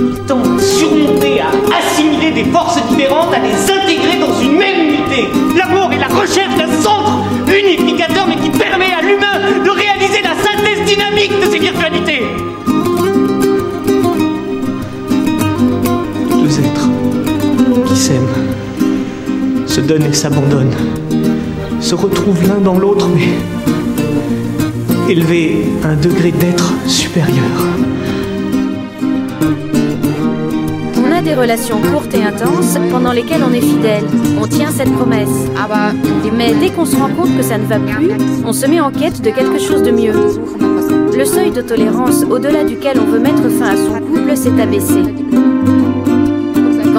Il 0.00 0.18
tend 0.20 0.38
à 0.38 0.60
surmonter, 0.60 1.40
à 1.40 1.48
assimiler 1.76 2.30
des 2.30 2.44
forces 2.44 2.78
différentes, 2.88 3.34
à 3.34 3.40
les 3.40 3.54
intégrer 3.72 4.18
dans 4.20 4.40
une 4.40 4.56
même 4.56 4.86
unité. 4.86 5.28
L'amour 5.56 5.90
est 5.92 5.98
la 5.98 6.06
recherche 6.06 6.56
d'un 6.56 6.72
centre 6.80 7.24
unificateur, 7.48 8.26
mais 8.28 8.36
qui 8.36 8.50
permet 8.50 8.92
à 8.96 9.02
l'humain 9.02 9.64
de 9.64 9.70
réaliser 9.70 10.22
la 10.22 10.36
synthèse 10.36 10.84
dynamique 10.86 11.32
de 11.40 11.50
ses 11.50 11.58
virtualités. 11.58 12.22
Deux 16.30 16.58
êtres 16.60 16.88
qui 17.86 17.96
s'aiment, 17.96 18.28
se 19.66 19.80
donnent 19.80 20.06
et 20.08 20.14
s'abandonnent, 20.14 20.76
se 21.80 21.96
retrouvent 21.96 22.46
l'un 22.46 22.60
dans 22.60 22.78
l'autre, 22.78 23.08
mais 23.08 23.28
élevés 25.08 25.64
à 25.84 25.88
un 25.88 25.96
degré 25.96 26.32
d'être 26.32 26.72
supérieur. 26.86 27.44
On 30.98 31.12
a 31.12 31.20
des 31.22 31.34
relations 31.34 31.80
courtes 31.80 32.14
et 32.14 32.24
intenses 32.24 32.76
pendant 32.90 33.12
lesquelles 33.12 33.42
on 33.48 33.52
est 33.52 33.60
fidèle. 33.60 34.04
On 34.40 34.46
tient 34.46 34.70
cette 34.70 34.92
promesse. 34.92 35.46
Ah 35.56 35.66
bah. 35.68 35.92
Mais 36.36 36.54
dès 36.54 36.70
qu'on 36.70 36.84
se 36.84 36.96
rend 36.96 37.08
compte 37.08 37.36
que 37.36 37.42
ça 37.42 37.56
ne 37.56 37.64
va 37.64 37.78
plus, 37.78 38.10
on 38.44 38.52
se 38.52 38.66
met 38.66 38.80
en 38.80 38.90
quête 38.90 39.22
de 39.22 39.30
quelque 39.30 39.58
chose 39.58 39.82
de 39.82 39.90
mieux. 39.90 40.14
Le 41.16 41.24
seuil 41.24 41.50
de 41.50 41.62
tolérance 41.62 42.24
au-delà 42.28 42.64
duquel 42.64 42.98
on 43.00 43.10
veut 43.10 43.20
mettre 43.20 43.48
fin 43.48 43.70
à 43.70 43.76
son 43.76 44.00
couple 44.00 44.36
s'est 44.36 44.60
abaissé. 44.60 45.02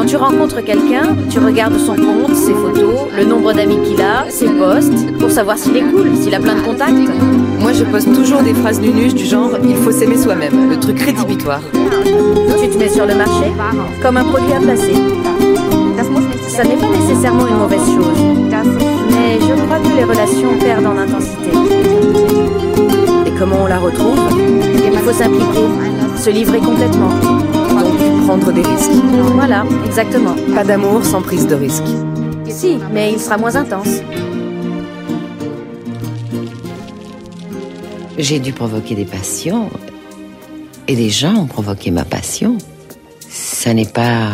Tu 0.07 0.15
rencontres 0.15 0.63
quelqu'un, 0.63 1.15
tu 1.29 1.39
regardes 1.39 1.77
son 1.77 1.95
compte, 1.95 2.33
ses 2.33 2.53
photos, 2.53 3.07
le 3.15 3.25
nombre 3.25 3.51
d'amis 3.51 3.77
qu'il 3.83 4.01
a, 4.01 4.29
ses 4.29 4.47
posts, 4.47 5.17
pour 5.19 5.29
savoir 5.29 5.57
s'il 5.57 5.75
est 5.75 5.81
cool, 5.81 6.15
s'il 6.15 6.33
a 6.33 6.39
plein 6.39 6.55
de 6.55 6.61
contacts. 6.61 6.93
Moi, 7.59 7.73
je 7.73 7.83
poste 7.83 8.13
toujours 8.13 8.41
des 8.41 8.53
phrases 8.53 8.79
nunuches 8.79 9.15
du 9.15 9.25
genre 9.25 9.51
il 9.67 9.75
faut 9.75 9.91
s'aimer 9.91 10.17
soi-même, 10.17 10.69
le 10.69 10.79
truc 10.79 10.99
rédhibitoire. 11.01 11.59
Tu 12.61 12.69
te 12.69 12.77
mets 12.77 12.89
sur 12.89 13.05
le 13.05 13.15
marché 13.15 13.51
comme 14.01 14.17
un 14.17 14.23
produit 14.23 14.53
à 14.53 14.59
placer. 14.59 14.93
Ça 16.47 16.63
n'est 16.63 16.77
pas 16.77 16.89
nécessairement 16.89 17.47
une 17.47 17.57
mauvaise 17.57 17.85
chose, 17.85 18.17
mais 19.11 19.39
je 19.41 19.61
crois 19.65 19.79
que 19.79 19.95
les 19.95 20.03
relations 20.05 20.57
perdent 20.59 20.85
en 20.85 20.97
intensité. 20.97 21.51
Et 23.25 23.31
comment 23.37 23.63
on 23.63 23.67
la 23.67 23.77
retrouve? 23.77 24.17
Il 24.85 24.97
faut 24.99 25.13
s'impliquer, 25.13 25.67
se 26.17 26.29
livrer 26.29 26.59
complètement. 26.59 27.11
Prendre 28.27 28.51
des 28.51 28.61
risques. 28.61 28.91
Voilà, 29.35 29.63
exactement. 29.85 30.35
Pas 30.53 30.65
d'amour 30.65 31.05
sans 31.05 31.21
prise 31.21 31.47
de 31.47 31.55
risque. 31.55 31.85
Si, 32.49 32.77
mais 32.91 33.13
il 33.13 33.21
sera 33.21 33.37
moins 33.37 33.55
intense. 33.55 33.87
J'ai 38.17 38.39
dû 38.39 38.51
provoquer 38.51 38.95
des 38.95 39.05
passions. 39.05 39.69
Et 40.89 40.97
des 40.97 41.09
gens 41.09 41.35
ont 41.35 41.45
provoqué 41.45 41.89
ma 41.89 42.03
passion. 42.03 42.57
Ça 43.29 43.73
n'est 43.73 43.85
pas 43.85 44.27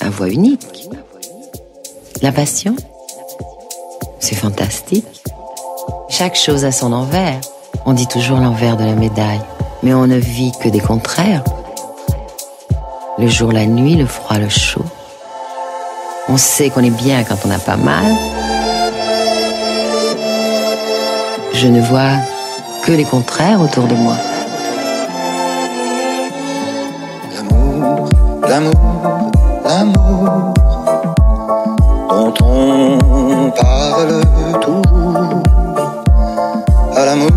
à 0.00 0.08
voix 0.08 0.30
unique. 0.30 0.88
La 2.22 2.32
passion, 2.32 2.74
c'est 4.18 4.34
fantastique. 4.34 5.04
Chaque 6.08 6.36
chose 6.36 6.64
a 6.64 6.72
son 6.72 6.94
envers. 6.94 7.38
On 7.84 7.92
dit 7.92 8.06
toujours 8.06 8.38
l'envers 8.38 8.78
de 8.78 8.84
la 8.84 8.94
médaille. 8.94 9.42
Mais 9.82 9.92
on 9.92 10.06
ne 10.06 10.16
vit 10.16 10.52
que 10.58 10.70
des 10.70 10.80
contraires. 10.80 11.44
Le 13.18 13.28
jour, 13.28 13.50
la 13.50 13.64
nuit, 13.64 13.94
le 13.94 14.04
froid, 14.04 14.36
le 14.36 14.50
chaud. 14.50 14.84
On 16.28 16.36
sait 16.36 16.68
qu'on 16.68 16.82
est 16.82 16.90
bien 16.90 17.24
quand 17.24 17.36
on 17.46 17.48
n'a 17.48 17.58
pas 17.58 17.78
mal. 17.78 18.04
Je 21.54 21.66
ne 21.66 21.80
vois 21.80 22.12
que 22.84 22.92
les 22.92 23.04
contraires 23.04 23.58
autour 23.58 23.84
de 23.84 23.94
moi. 23.94 24.16
L'amour, 28.46 29.30
l'amour 29.64 30.54
dont 32.10 32.34
on 32.44 33.50
parle 33.50 34.20
toujours. 34.60 35.42
L'amour, 36.94 37.30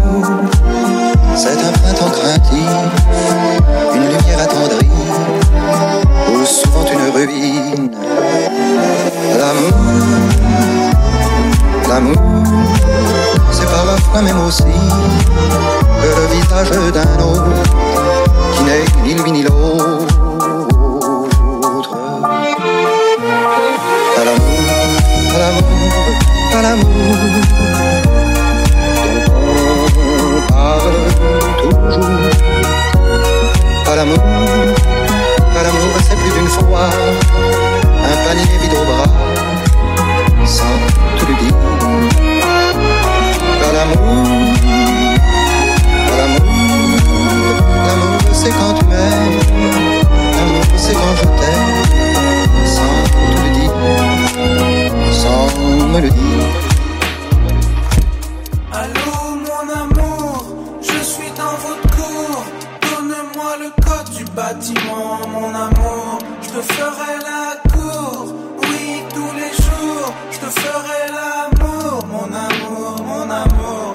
c'est 1.35 1.57
un 1.57 1.71
printemps 1.71 2.11
craintif, 2.11 2.67
l'amour, 11.99 12.15
c'est 13.51 13.65
parfois 13.65 14.21
même 14.21 14.39
aussi 14.45 14.63
que 14.63 16.07
le 16.07 16.25
visage 16.33 16.69
d'un 16.93 17.23
autre 17.23 17.43
qui 18.53 18.63
n'est 18.63 18.85
ni 19.03 19.13
lui 19.15 19.31
ni 19.31 19.43
l'autre. 19.43 20.15
À 24.17 24.23
l'amour, 24.25 24.59
à 25.35 25.39
l'amour, 25.39 25.65
à 26.53 26.61
l'amour 26.61 27.15
dont 29.25 29.43
on 29.97 30.51
parle 30.51 30.99
toujours. 31.61 32.05
À 33.91 33.95
l'amour, 33.95 34.23
à 35.57 35.63
l'amour, 35.63 35.93
c'est 36.07 36.15
plus 36.15 36.31
d'une 36.31 36.47
fois 36.47 36.89
me 55.89 56.01
le 56.01 56.09
dire. 56.09 56.47
Allô 58.71 59.19
mon 59.47 59.65
amour, 59.83 60.45
je 60.81 61.03
suis 61.03 61.31
dans 61.35 61.55
votre 61.65 61.87
cour. 61.95 62.45
Donnez-moi 62.81 63.51
le 63.63 63.69
code 63.83 64.09
du 64.15 64.25
bâtiment, 64.35 65.19
mon 65.33 65.49
amour. 65.49 66.19
Je 66.41 66.49
te 66.49 66.61
ferai 66.73 67.13
la 67.29 67.71
cour, 67.71 68.33
oui 68.61 69.03
tous 69.13 69.33
les 69.41 69.53
jours. 69.63 70.13
Je 70.31 70.37
te 70.37 70.49
ferai 70.59 71.01
l'amour, 71.17 72.05
mon 72.13 72.29
amour, 72.47 72.91
mon 73.05 73.29
amour. 73.43 73.93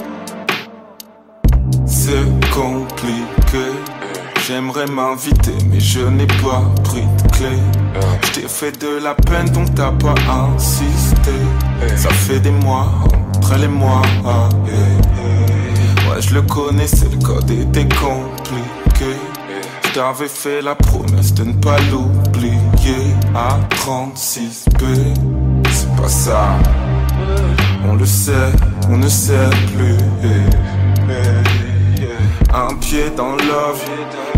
C'est 1.86 2.26
compliqué. 2.52 3.66
J'aimerais 4.46 4.86
m'inviter, 4.86 5.56
mais 5.70 5.80
je 5.80 6.00
n'ai 6.00 6.26
pas 6.26 6.62
pris 6.82 7.00
de 7.00 7.28
clé. 7.32 7.56
Je 8.24 8.30
t'ai 8.32 8.48
fait 8.48 8.78
de 8.78 8.98
la 9.02 9.14
peine, 9.14 9.48
donc 9.50 9.74
t'as 9.74 9.92
pas 9.92 10.14
insisté. 10.28 11.32
Ça 11.96 12.10
fait 12.10 12.40
des 12.40 12.50
mois, 12.50 12.88
entre 13.36 13.56
les 13.56 13.68
mois. 13.68 14.02
Ouais, 16.08 16.20
je 16.20 16.34
le 16.34 16.42
connais, 16.42 16.86
c'est 16.86 17.10
le 17.10 17.18
code 17.18 17.50
était 17.50 17.88
compliqué. 17.88 19.16
Je 19.84 19.90
t'avais 20.00 20.28
fait 20.28 20.60
la 20.60 20.74
promesse 20.74 21.32
de 21.34 21.44
ne 21.44 21.52
pas 21.54 21.76
l'oublier. 21.90 23.14
À 23.34 23.58
36B, 23.76 25.14
c'est 25.70 25.96
pas 25.96 26.08
ça. 26.08 26.58
On 27.86 27.94
le 27.94 28.06
sait, 28.06 28.52
on 28.90 28.96
ne 28.96 29.08
sait 29.08 29.50
plus. 29.74 29.96
Un 32.52 32.74
pied 32.76 33.10
dans 33.16 33.32
l'off, 33.32 33.84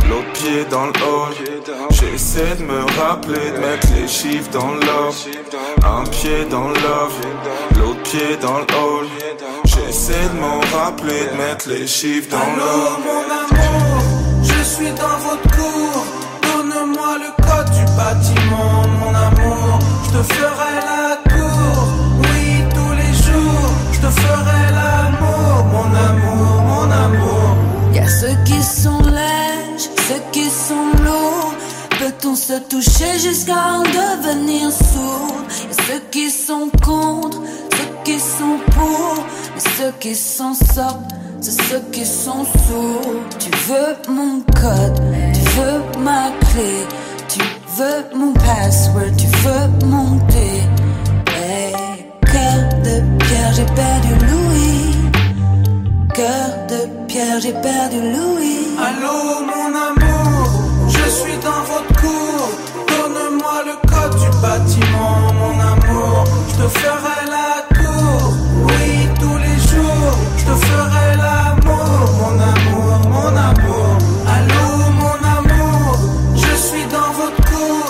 l'autre 0.09 0.33
pied 0.33 0.65
dans 0.71 0.87
le 0.87 0.93
hall. 0.93 1.35
J'essaie 1.91 2.55
de 2.57 2.65
me 2.65 2.85
rappeler 3.01 3.51
de 3.53 3.59
mettre 3.59 3.89
les 3.95 4.09
chiffres 4.09 4.51
dans 4.51 4.75
l'off. 4.75 5.27
Un 5.85 6.05
pied 6.11 6.45
dans 6.51 6.69
l'off, 6.69 7.15
l'autre 7.79 8.03
pied 8.03 8.37
dans 8.41 8.59
le 8.59 8.67
hall. 8.75 9.07
J'essaie 9.65 10.29
de 10.33 10.41
m'en 10.41 10.61
rappeler 10.77 11.27
de 11.33 11.37
mettre 11.37 11.69
les 11.69 11.87
chiffres 11.87 12.31
dans 12.31 12.57
l'off. 12.57 12.99
mon 13.05 13.57
amour, 13.59 14.03
je 14.43 14.63
suis 14.63 14.91
dans 14.91 15.19
votre 15.29 15.49
cour. 15.57 16.05
Donne-moi 16.43 17.19
le 17.19 17.31
code 17.45 17.71
du 17.71 17.85
bâtiment, 17.97 18.83
mon 19.01 19.15
amour. 19.15 19.26
Toucher 32.69 33.19
jusqu'à 33.19 33.75
en 33.75 33.83
devenir 33.83 34.71
sourd 34.71 35.37
a 35.71 35.83
ceux 35.87 36.01
qui 36.11 36.31
sont 36.31 36.71
contre, 36.85 37.41
ceux 37.73 38.03
qui 38.05 38.19
sont 38.19 38.59
pour. 38.73 39.25
Mais 39.55 39.61
ceux 39.77 39.93
qui 40.01 40.15
s'en 40.15 40.55
sortent, 40.55 41.13
c'est 41.41 41.63
ceux 41.63 41.83
qui 41.93 42.05
sont 42.05 42.45
sourds. 42.45 43.23
Tu 43.39 43.51
veux 43.69 43.97
mon 44.13 44.41
code, 44.61 45.01
tu 45.35 45.41
veux 45.57 46.01
ma 46.03 46.31
clé. 46.51 46.87
Tu 47.29 47.41
veux 47.77 48.19
mon 48.19 48.33
password, 48.33 49.13
tu 49.17 49.27
veux 49.27 49.87
monter. 49.87 50.63
Hey, 51.37 51.75
cœur 52.23 52.69
de 52.83 53.25
pierre, 53.25 53.53
j'ai 53.55 53.67
perdu 53.75 54.13
Louis. 54.31 55.11
Cœur 56.15 56.49
de 56.69 57.07
pierre, 57.07 57.41
j'ai 57.41 57.53
perdu 57.53 58.01
Louis. 58.01 58.67
Allô 58.79 59.45
mon 59.45 59.69
amour, 59.89 60.49
je 60.89 61.11
suis 61.11 61.37
dans 61.39 61.63
votre 61.73 62.01
cour. 62.01 62.36
Bâtiment, 64.41 65.33
mon 65.41 65.59
amour. 65.61 66.25
Je 66.49 66.55
te 66.63 66.69
ferai 66.79 67.21
la 67.37 67.51
cour, 67.77 68.33
oui 68.67 69.09
tous 69.21 69.39
les 69.39 69.59
jours. 69.71 70.13
Je 70.37 70.45
te 70.45 70.55
ferai 70.67 71.17
l'amour, 71.17 71.99
mon 72.21 72.37
amour, 72.55 72.99
mon 73.15 73.37
amour. 73.51 73.89
Allô 74.35 74.67
mon 75.03 75.19
amour, 75.39 75.99
je 76.35 76.57
suis 76.57 76.87
dans 76.87 77.13
votre 77.21 77.43
cour. 77.51 77.87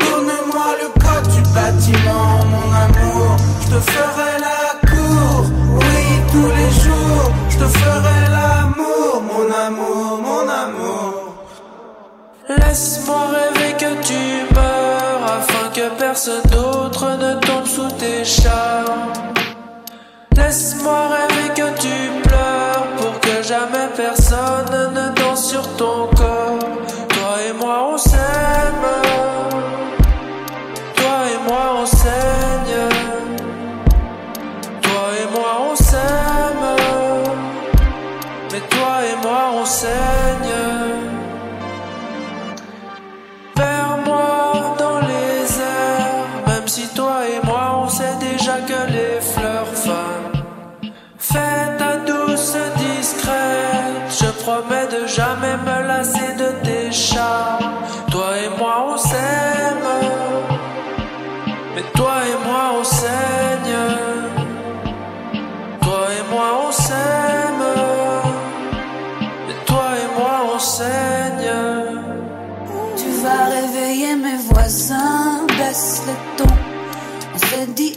Donne-moi 0.00 0.68
le 0.82 0.88
code 1.02 1.28
du 1.34 1.42
bâtiment, 1.54 2.44
mon 2.52 2.68
amour. 2.84 3.36
Je 3.62 3.66
te 3.74 3.80
ferai 3.90 4.32
la 4.48 4.62
cour, 4.90 5.44
oui 5.74 6.02
tous 6.32 6.50
les 6.58 6.70
jours. 6.82 7.32
Je 7.50 7.56
te 7.58 7.68
ferai 7.78 8.20
l'amour, 8.36 9.22
mon 9.30 9.46
amour, 9.66 10.20
mon 10.22 10.48
amour. 10.64 11.14
Laisse-moi 12.58 13.22
rêver 13.34 13.72
que 13.78 14.02
tu 14.02 14.54
que 14.54 14.69
personne 16.22 16.50
d'autre 16.50 17.16
ne 17.16 17.40
tombe 17.40 17.66
sous 17.66 17.90
tes 17.92 18.24
charmes. 18.24 19.12
Laisse-moi 20.36 21.08
rêver 21.08 21.54
que 21.54 21.80
tu 21.80 22.19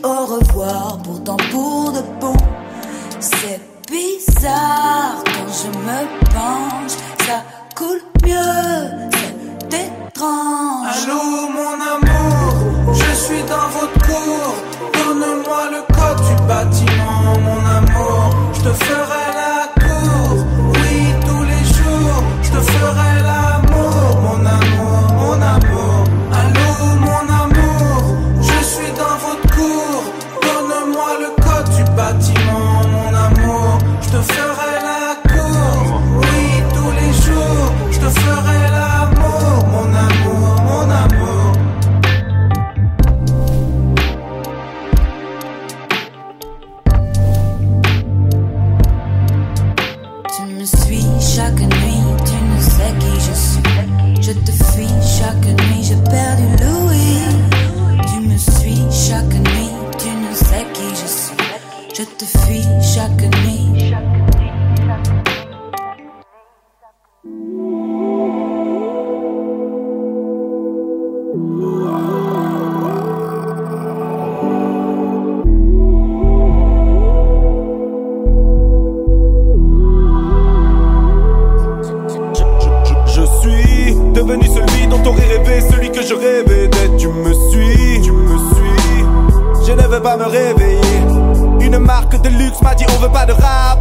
au 0.04 0.26
revoir, 0.26 1.00
pourtant 1.04 1.38
pour 1.52 1.92
de 1.92 2.02
bon. 2.20 2.36
C'est 3.20 3.62
bizarre 3.90 5.24
quand 5.26 5.52
je 5.62 5.68
me 5.88 6.00
penche, 6.34 6.96
ça 7.26 7.44
coule 7.76 8.02
mieux, 8.24 9.10
c'est 9.12 9.80
étrange. 9.86 10.88
Allô 11.04 11.24
mon 11.58 11.76
amour, 11.96 12.94
je 12.94 13.12
suis 13.16 13.44
dans 13.44 13.70
votre 13.70 14.00
cour. 14.06 14.56
Donne-moi 14.94 15.62
le 15.72 15.82
code 15.94 16.22
du 16.28 16.36
bâtiment, 16.48 17.40
mon 17.46 17.62
amour. 17.78 18.30
Je 18.54 18.62
te 18.62 18.74
ferai 18.84 19.13
fuis 62.94 63.00
chaque 63.00 63.22
nuit. 63.22 63.53
De 92.24 92.30
luxe 92.30 92.62
m'a 92.62 92.74
dit 92.74 92.86
on 92.90 93.02
veut 93.02 93.12
pas 93.12 93.26
de 93.26 93.34
rap. 93.34 93.80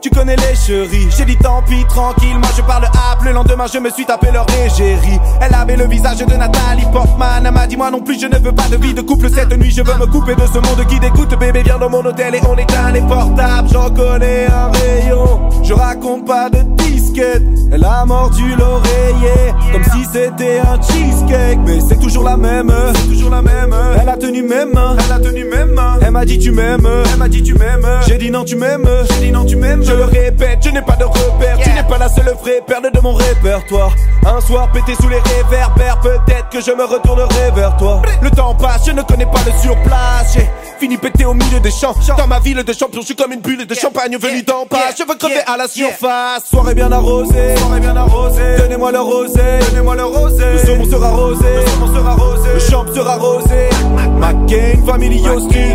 Tu 0.00 0.10
connais 0.10 0.36
les 0.36 0.54
chéris, 0.54 1.08
j'ai 1.16 1.24
dit 1.24 1.36
tant 1.36 1.60
pis, 1.62 1.84
tranquille, 1.88 2.38
moi 2.38 2.48
je 2.56 2.62
parle 2.62 2.84
app. 2.84 3.22
Le 3.24 3.32
lendemain, 3.32 3.66
je 3.72 3.78
me 3.78 3.90
suis 3.90 4.06
tapé 4.06 4.30
leur 4.32 4.46
égérie. 4.64 5.18
Elle 5.40 5.52
avait 5.54 5.76
le 5.76 5.86
visage 5.86 6.18
de 6.18 6.34
Nathalie 6.36 6.86
Portman. 6.92 7.44
Elle 7.44 7.52
m'a 7.52 7.66
dit, 7.66 7.76
moi 7.76 7.90
non 7.90 8.00
plus, 8.00 8.18
je 8.20 8.26
ne 8.26 8.38
veux 8.38 8.52
pas 8.52 8.68
de 8.68 8.76
vie 8.76 8.94
de 8.94 9.00
couple 9.00 9.28
cette 9.28 9.52
nuit. 9.58 9.72
Je 9.72 9.82
veux 9.82 9.98
me 9.98 10.06
couper 10.06 10.36
de 10.36 10.46
ce 10.46 10.58
monde 10.58 10.86
qui 10.88 11.00
dégoûte. 11.00 11.36
Bébé, 11.36 11.62
viens 11.64 11.78
dans 11.78 11.90
mon 11.90 12.04
hôtel 12.04 12.36
et 12.36 12.40
on 12.48 12.56
éteint 12.56 12.92
les 12.92 13.00
portables. 13.00 13.68
J'en 13.72 13.90
connais 13.90 14.46
un 14.46 14.70
rayon. 14.70 15.40
Je 15.64 15.74
raconte 15.74 16.26
pas 16.26 16.48
de 16.48 16.62
disquette. 16.62 17.57
Elle 17.70 17.84
a 17.84 18.04
mordu 18.06 18.54
l'oreiller, 18.56 19.52
comme 19.72 19.84
si 19.84 20.04
c'était 20.10 20.60
un 20.60 20.80
cheesecake. 20.80 21.58
Mais 21.66 21.78
c'est 21.86 21.98
toujours 21.98 22.24
la 22.24 22.36
même, 22.36 22.72
c'est 22.94 23.08
toujours 23.08 23.30
la 23.30 23.42
même. 23.42 23.74
Elle 24.00 24.08
a 24.08 24.16
tenu 24.16 24.42
mes 24.42 24.64
mains, 24.64 24.96
elle 25.04 25.12
a 25.12 25.18
tenu 25.18 25.44
mes 25.44 25.64
mains. 25.64 25.98
Elle 26.00 26.12
m'a 26.12 26.24
dit, 26.24 26.38
tu 26.38 26.50
m'aimes, 26.50 26.88
elle 27.12 27.18
m'a 27.18 27.28
dit, 27.28 27.42
tu 27.42 27.54
m'aimes. 27.54 27.86
J'ai 28.06 28.18
dit, 28.18 28.30
non, 28.30 28.44
tu 28.44 28.56
m'aimes, 28.56 28.88
j'ai 29.10 29.26
dit, 29.26 29.30
non, 29.30 29.44
tu 29.44 29.56
m'aimes. 29.56 29.84
Je 29.84 29.92
le 29.92 30.04
répète, 30.04 30.60
je 30.64 30.70
n'ai 30.70 30.82
pas 30.82 30.96
de 30.96 31.04
repère. 31.04 31.58
Tu 31.62 31.70
n'es 31.70 31.82
pas 31.82 31.98
la 31.98 32.08
seule 32.08 32.34
vraie 32.40 32.62
perle 32.66 32.90
de 32.90 33.00
mon 33.00 33.12
répertoire. 33.14 33.92
Un 34.26 34.40
soir 34.40 34.70
pété 34.72 34.94
sous 34.94 35.08
les 35.08 35.20
réverbères, 35.20 36.00
peut-être 36.00 36.48
que 36.50 36.60
je 36.60 36.70
me 36.72 36.84
retournerai 36.84 37.50
vers 37.54 37.76
toi. 37.76 38.02
Le 38.22 38.30
temps 38.30 38.54
passe, 38.54 38.86
je 38.86 38.92
ne 38.92 39.02
connais 39.02 39.26
pas 39.26 39.40
le 39.46 39.52
surplace. 39.60 40.38
Fini 40.78 40.96
pété 40.96 41.24
au 41.24 41.34
milieu 41.34 41.58
des 41.58 41.70
champs. 41.72 41.94
Dans 42.16 42.26
ma 42.28 42.38
ville 42.38 42.62
de 42.62 42.72
champion, 42.72 43.00
je 43.00 43.06
suis 43.06 43.16
comme 43.16 43.32
une 43.32 43.40
bulle 43.40 43.66
de 43.66 43.74
champagne 43.74 44.16
venue 44.16 44.42
d'en 44.42 44.64
bas. 44.70 44.90
Je 44.96 45.02
veux 45.02 45.16
crever 45.16 45.40
à 45.46 45.56
la 45.56 45.66
surface. 45.66 46.44
Soirée 46.48 46.74
bien 46.74 46.92
arrosée, 46.92 47.56
soirée 47.56 47.80
bien 47.80 47.96
arrosée. 47.96 48.56
Donnez-moi 48.58 48.92
le 48.92 49.00
rosé, 49.00 49.42
donnez-moi 49.70 49.96
le 49.96 50.04
rosé. 50.04 50.44
Le 50.52 50.58
saumon 50.58 50.84
sera 50.88 51.10
rosé, 51.10 51.44
le 51.44 51.66
saumon 51.66 51.94
sera 51.94 52.14
rosé. 52.14 52.48
Le 52.54 52.60
champ 52.60 52.84
sera 52.94 53.16
rosé. 53.16 53.70
Ma 54.18 54.32
gang, 54.32 54.84
family 54.86 55.28
Austin, 55.28 55.74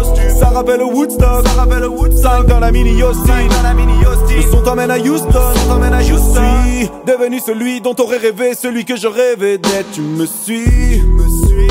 Austin. 0.00 0.28
Ça 0.38 0.46
rappelle 0.46 0.82
Woodstock, 0.82 1.46
ça 1.46 1.52
rappelle 1.60 1.86
Woodstock. 1.86 2.46
dans 2.46 2.58
la 2.58 2.72
mini 2.72 3.00
Austin, 3.02 3.46
dans 3.48 3.62
la 3.62 3.74
mini 3.74 4.04
Austin. 4.04 4.36
Le 4.36 4.50
son 4.50 4.62
t'emmène 4.62 4.90
à 4.90 4.98
Houston, 4.98 5.28
son 5.54 5.68
t'emmène 5.68 5.94
à 5.94 6.00
Houston. 6.00 6.42
Je 6.66 6.78
suis 6.78 6.90
devenu 7.06 7.38
celui 7.38 7.80
dont 7.80 7.94
t'aurais 7.94 8.18
rêvé, 8.18 8.54
celui 8.54 8.84
que 8.84 8.96
je 8.96 9.06
rêvais 9.06 9.58
d'être. 9.58 9.92
Tu 9.92 10.00
me 10.00 10.26
suis, 10.26 11.00
me 11.02 11.28
suis. 11.46 11.68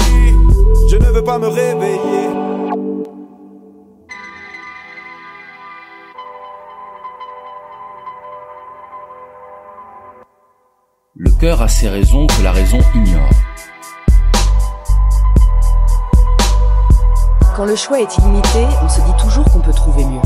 Je 0.90 0.96
ne 0.96 1.06
veux 1.12 1.24
pas 1.24 1.38
me 1.38 1.48
réveiller. 1.48 2.31
Le 11.24 11.30
cœur 11.30 11.62
a 11.62 11.68
ses 11.68 11.88
raisons 11.88 12.26
que 12.26 12.42
la 12.42 12.52
raison 12.52 12.80
ignore. 12.96 13.30
Quand 17.56 17.66
le 17.66 17.76
choix 17.76 18.02
est 18.02 18.18
illimité, 18.18 18.66
on 18.84 18.90
se 18.90 19.02
dit 19.02 19.24
toujours 19.24 19.46
qu'on 19.46 19.60
peut 19.60 19.72
trouver 19.72 20.04
mieux. 20.04 20.22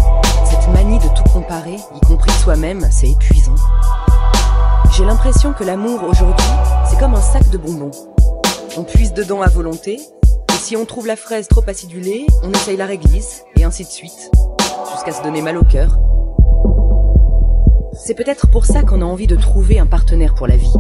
Cette 0.46 0.70
manie 0.70 0.98
de 1.00 1.10
tout 1.10 1.30
comparer, 1.34 1.76
y 1.94 2.00
compris 2.08 2.32
soi-même, 2.32 2.88
c'est 2.92 3.10
épuisant. 3.10 3.56
J'ai 4.96 5.04
l'impression 5.04 5.52
que 5.52 5.66
l'amour 5.66 6.02
aujourd'hui, 6.08 6.48
c'est 6.90 6.98
comme 6.98 7.16
un 7.16 7.22
sac 7.22 7.50
de 7.50 7.58
bonbons. 7.58 7.92
On 8.78 8.84
puise 8.86 9.12
dedans 9.12 9.42
à 9.42 9.50
volonté, 9.50 9.96
et 9.98 10.58
si 10.58 10.78
on 10.78 10.86
trouve 10.86 11.08
la 11.08 11.18
fraise 11.18 11.50
trop 11.50 11.64
acidulée, 11.68 12.26
on 12.42 12.54
essaye 12.54 12.78
la 12.78 12.86
réglisse, 12.86 13.44
et 13.58 13.66
ainsi 13.66 13.84
de 13.84 13.90
suite, 13.90 14.32
jusqu'à 14.94 15.12
se 15.12 15.22
donner 15.24 15.42
mal 15.42 15.58
au 15.58 15.66
cœur. 15.66 16.00
C'est 17.98 18.14
peut-être 18.14 18.48
pour 18.48 18.66
ça 18.66 18.84
qu'on 18.84 19.02
a 19.02 19.06
envie 19.06 19.26
de 19.26 19.38
trouver 19.38 19.80
un 19.80 19.86
partenaire 19.86 20.36
pour 20.36 20.48
la 20.48 20.58
vie. 20.58 20.74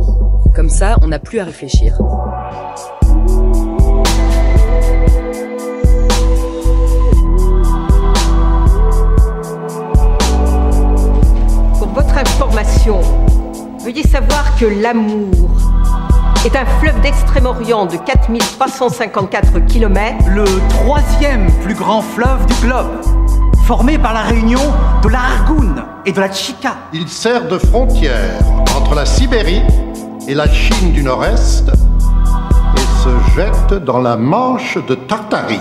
Comme 0.54 0.70
ça, 0.70 0.98
on 1.02 1.08
n'a 1.08 1.18
plus 1.18 1.40
à 1.40 1.46
réfléchir. 1.46 1.98
Pour 11.80 11.88
votre 11.94 12.18
information, 12.18 13.00
veuillez 13.80 14.04
savoir 14.04 14.58
que 14.60 14.66
l'amour 14.66 15.50
est 16.46 16.56
un 16.56 16.66
fleuve 16.80 17.00
d'Extrême-Orient 17.02 17.86
de 17.86 17.96
4354 17.96 19.66
km. 19.68 20.18
Le 20.30 20.46
troisième 20.70 21.50
plus 21.64 21.76
grand 21.76 22.02
fleuve 22.02 22.46
du 22.46 22.54
globe, 22.56 23.02
formé 23.66 23.98
par 23.98 24.14
la 24.14 24.22
réunion 24.22 24.62
de 25.02 25.10
la 25.10 25.20
et 26.06 26.12
de 26.12 26.20
la 26.20 26.32
Chika. 26.32 26.76
Il 26.94 27.08
sert 27.08 27.48
de 27.48 27.58
frontière 27.58 28.40
entre 28.78 28.94
la 28.94 29.06
Sibérie 29.06 29.62
et 30.28 30.34
la 30.34 30.48
Chine 30.48 30.92
du 30.92 31.04
Nord-Est 31.04 31.70
et 31.70 33.04
se 33.04 33.10
jette 33.36 33.84
dans 33.84 34.00
la 34.00 34.16
Manche 34.16 34.78
de 34.88 34.96
Tartarie. 34.96 35.60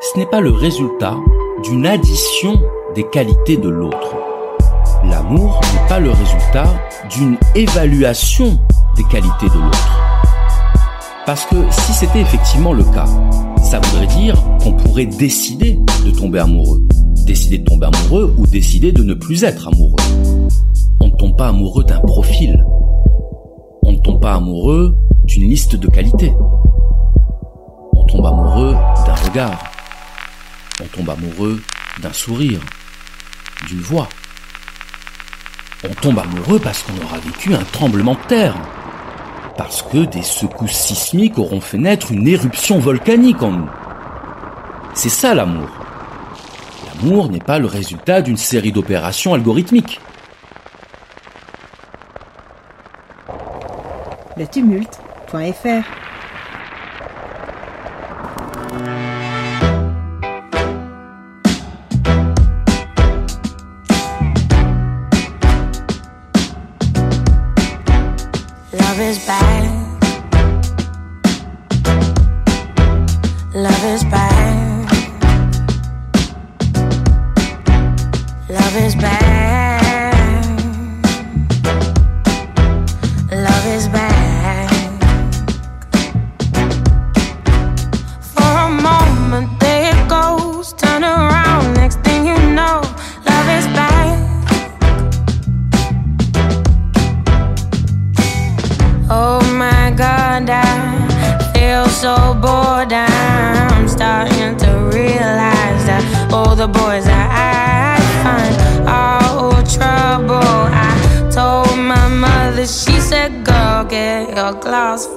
Ce 0.00 0.18
n'est 0.18 0.26
pas 0.26 0.40
le 0.40 0.50
résultat 0.50 1.16
d'une 1.62 1.86
addition 1.86 2.60
des 2.94 3.04
qualités 3.04 3.56
de 3.56 3.68
l'autre. 3.68 4.16
L'amour 5.04 5.60
n'est 5.72 5.88
pas 5.88 6.00
le 6.00 6.10
résultat 6.10 6.66
d'une 7.10 7.36
évaluation 7.54 8.58
des 8.96 9.04
qualités 9.04 9.48
de 9.48 9.58
l'autre. 9.62 10.19
Parce 11.26 11.44
que 11.46 11.56
si 11.70 11.92
c'était 11.92 12.20
effectivement 12.20 12.72
le 12.72 12.82
cas, 12.82 13.06
ça 13.62 13.78
voudrait 13.78 14.06
dire 14.06 14.34
qu'on 14.62 14.72
pourrait 14.72 15.06
décider 15.06 15.78
de 16.04 16.10
tomber 16.10 16.38
amoureux. 16.38 16.82
Décider 17.26 17.58
de 17.58 17.64
tomber 17.64 17.86
amoureux 17.86 18.34
ou 18.38 18.46
décider 18.46 18.90
de 18.90 19.02
ne 19.02 19.14
plus 19.14 19.44
être 19.44 19.68
amoureux. 19.68 20.02
On 21.00 21.08
ne 21.08 21.16
tombe 21.16 21.36
pas 21.36 21.48
amoureux 21.48 21.84
d'un 21.84 22.00
profil. 22.00 22.64
On 23.82 23.92
ne 23.92 23.98
tombe 23.98 24.20
pas 24.20 24.34
amoureux 24.34 24.96
d'une 25.24 25.48
liste 25.48 25.76
de 25.76 25.88
qualités. 25.88 26.32
On 27.94 28.04
tombe 28.06 28.26
amoureux 28.26 28.74
d'un 29.06 29.14
regard. 29.14 29.62
On 30.82 30.96
tombe 30.96 31.10
amoureux 31.10 31.60
d'un 32.02 32.12
sourire, 32.14 32.60
d'une 33.68 33.80
voix. 33.80 34.08
On 35.84 35.94
tombe 36.00 36.18
amoureux 36.18 36.58
parce 36.58 36.82
qu'on 36.82 37.04
aura 37.04 37.18
vécu 37.18 37.54
un 37.54 37.64
tremblement 37.72 38.14
de 38.14 38.26
terre. 38.26 38.54
Parce 39.60 39.82
que 39.82 39.98
des 39.98 40.22
secousses 40.22 40.72
sismiques 40.72 41.36
auront 41.36 41.60
fait 41.60 41.76
naître 41.76 42.12
une 42.12 42.26
éruption 42.26 42.78
volcanique 42.78 43.42
en 43.42 43.50
nous. 43.50 43.68
C'est 44.94 45.10
ça 45.10 45.34
l'amour. 45.34 45.68
L'amour 46.86 47.28
n'est 47.28 47.40
pas 47.40 47.58
le 47.58 47.66
résultat 47.66 48.22
d'une 48.22 48.38
série 48.38 48.72
d'opérations 48.72 49.34
algorithmiques. 49.34 50.00
Le 54.38 54.46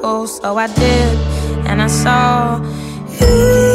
glass. 0.03 0.39
So 0.41 0.57
I 0.57 0.67
did, 0.67 1.17
and 1.67 1.81
I 1.81 1.87
saw 1.87 2.59
you. 3.19 3.72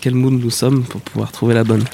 Quel 0.00 0.14
mood 0.14 0.32
nous 0.32 0.50
sommes 0.50 0.82
pour 0.84 1.00
pouvoir 1.00 1.30
trouver 1.32 1.54
la 1.54 1.64
bonne. 1.64 1.84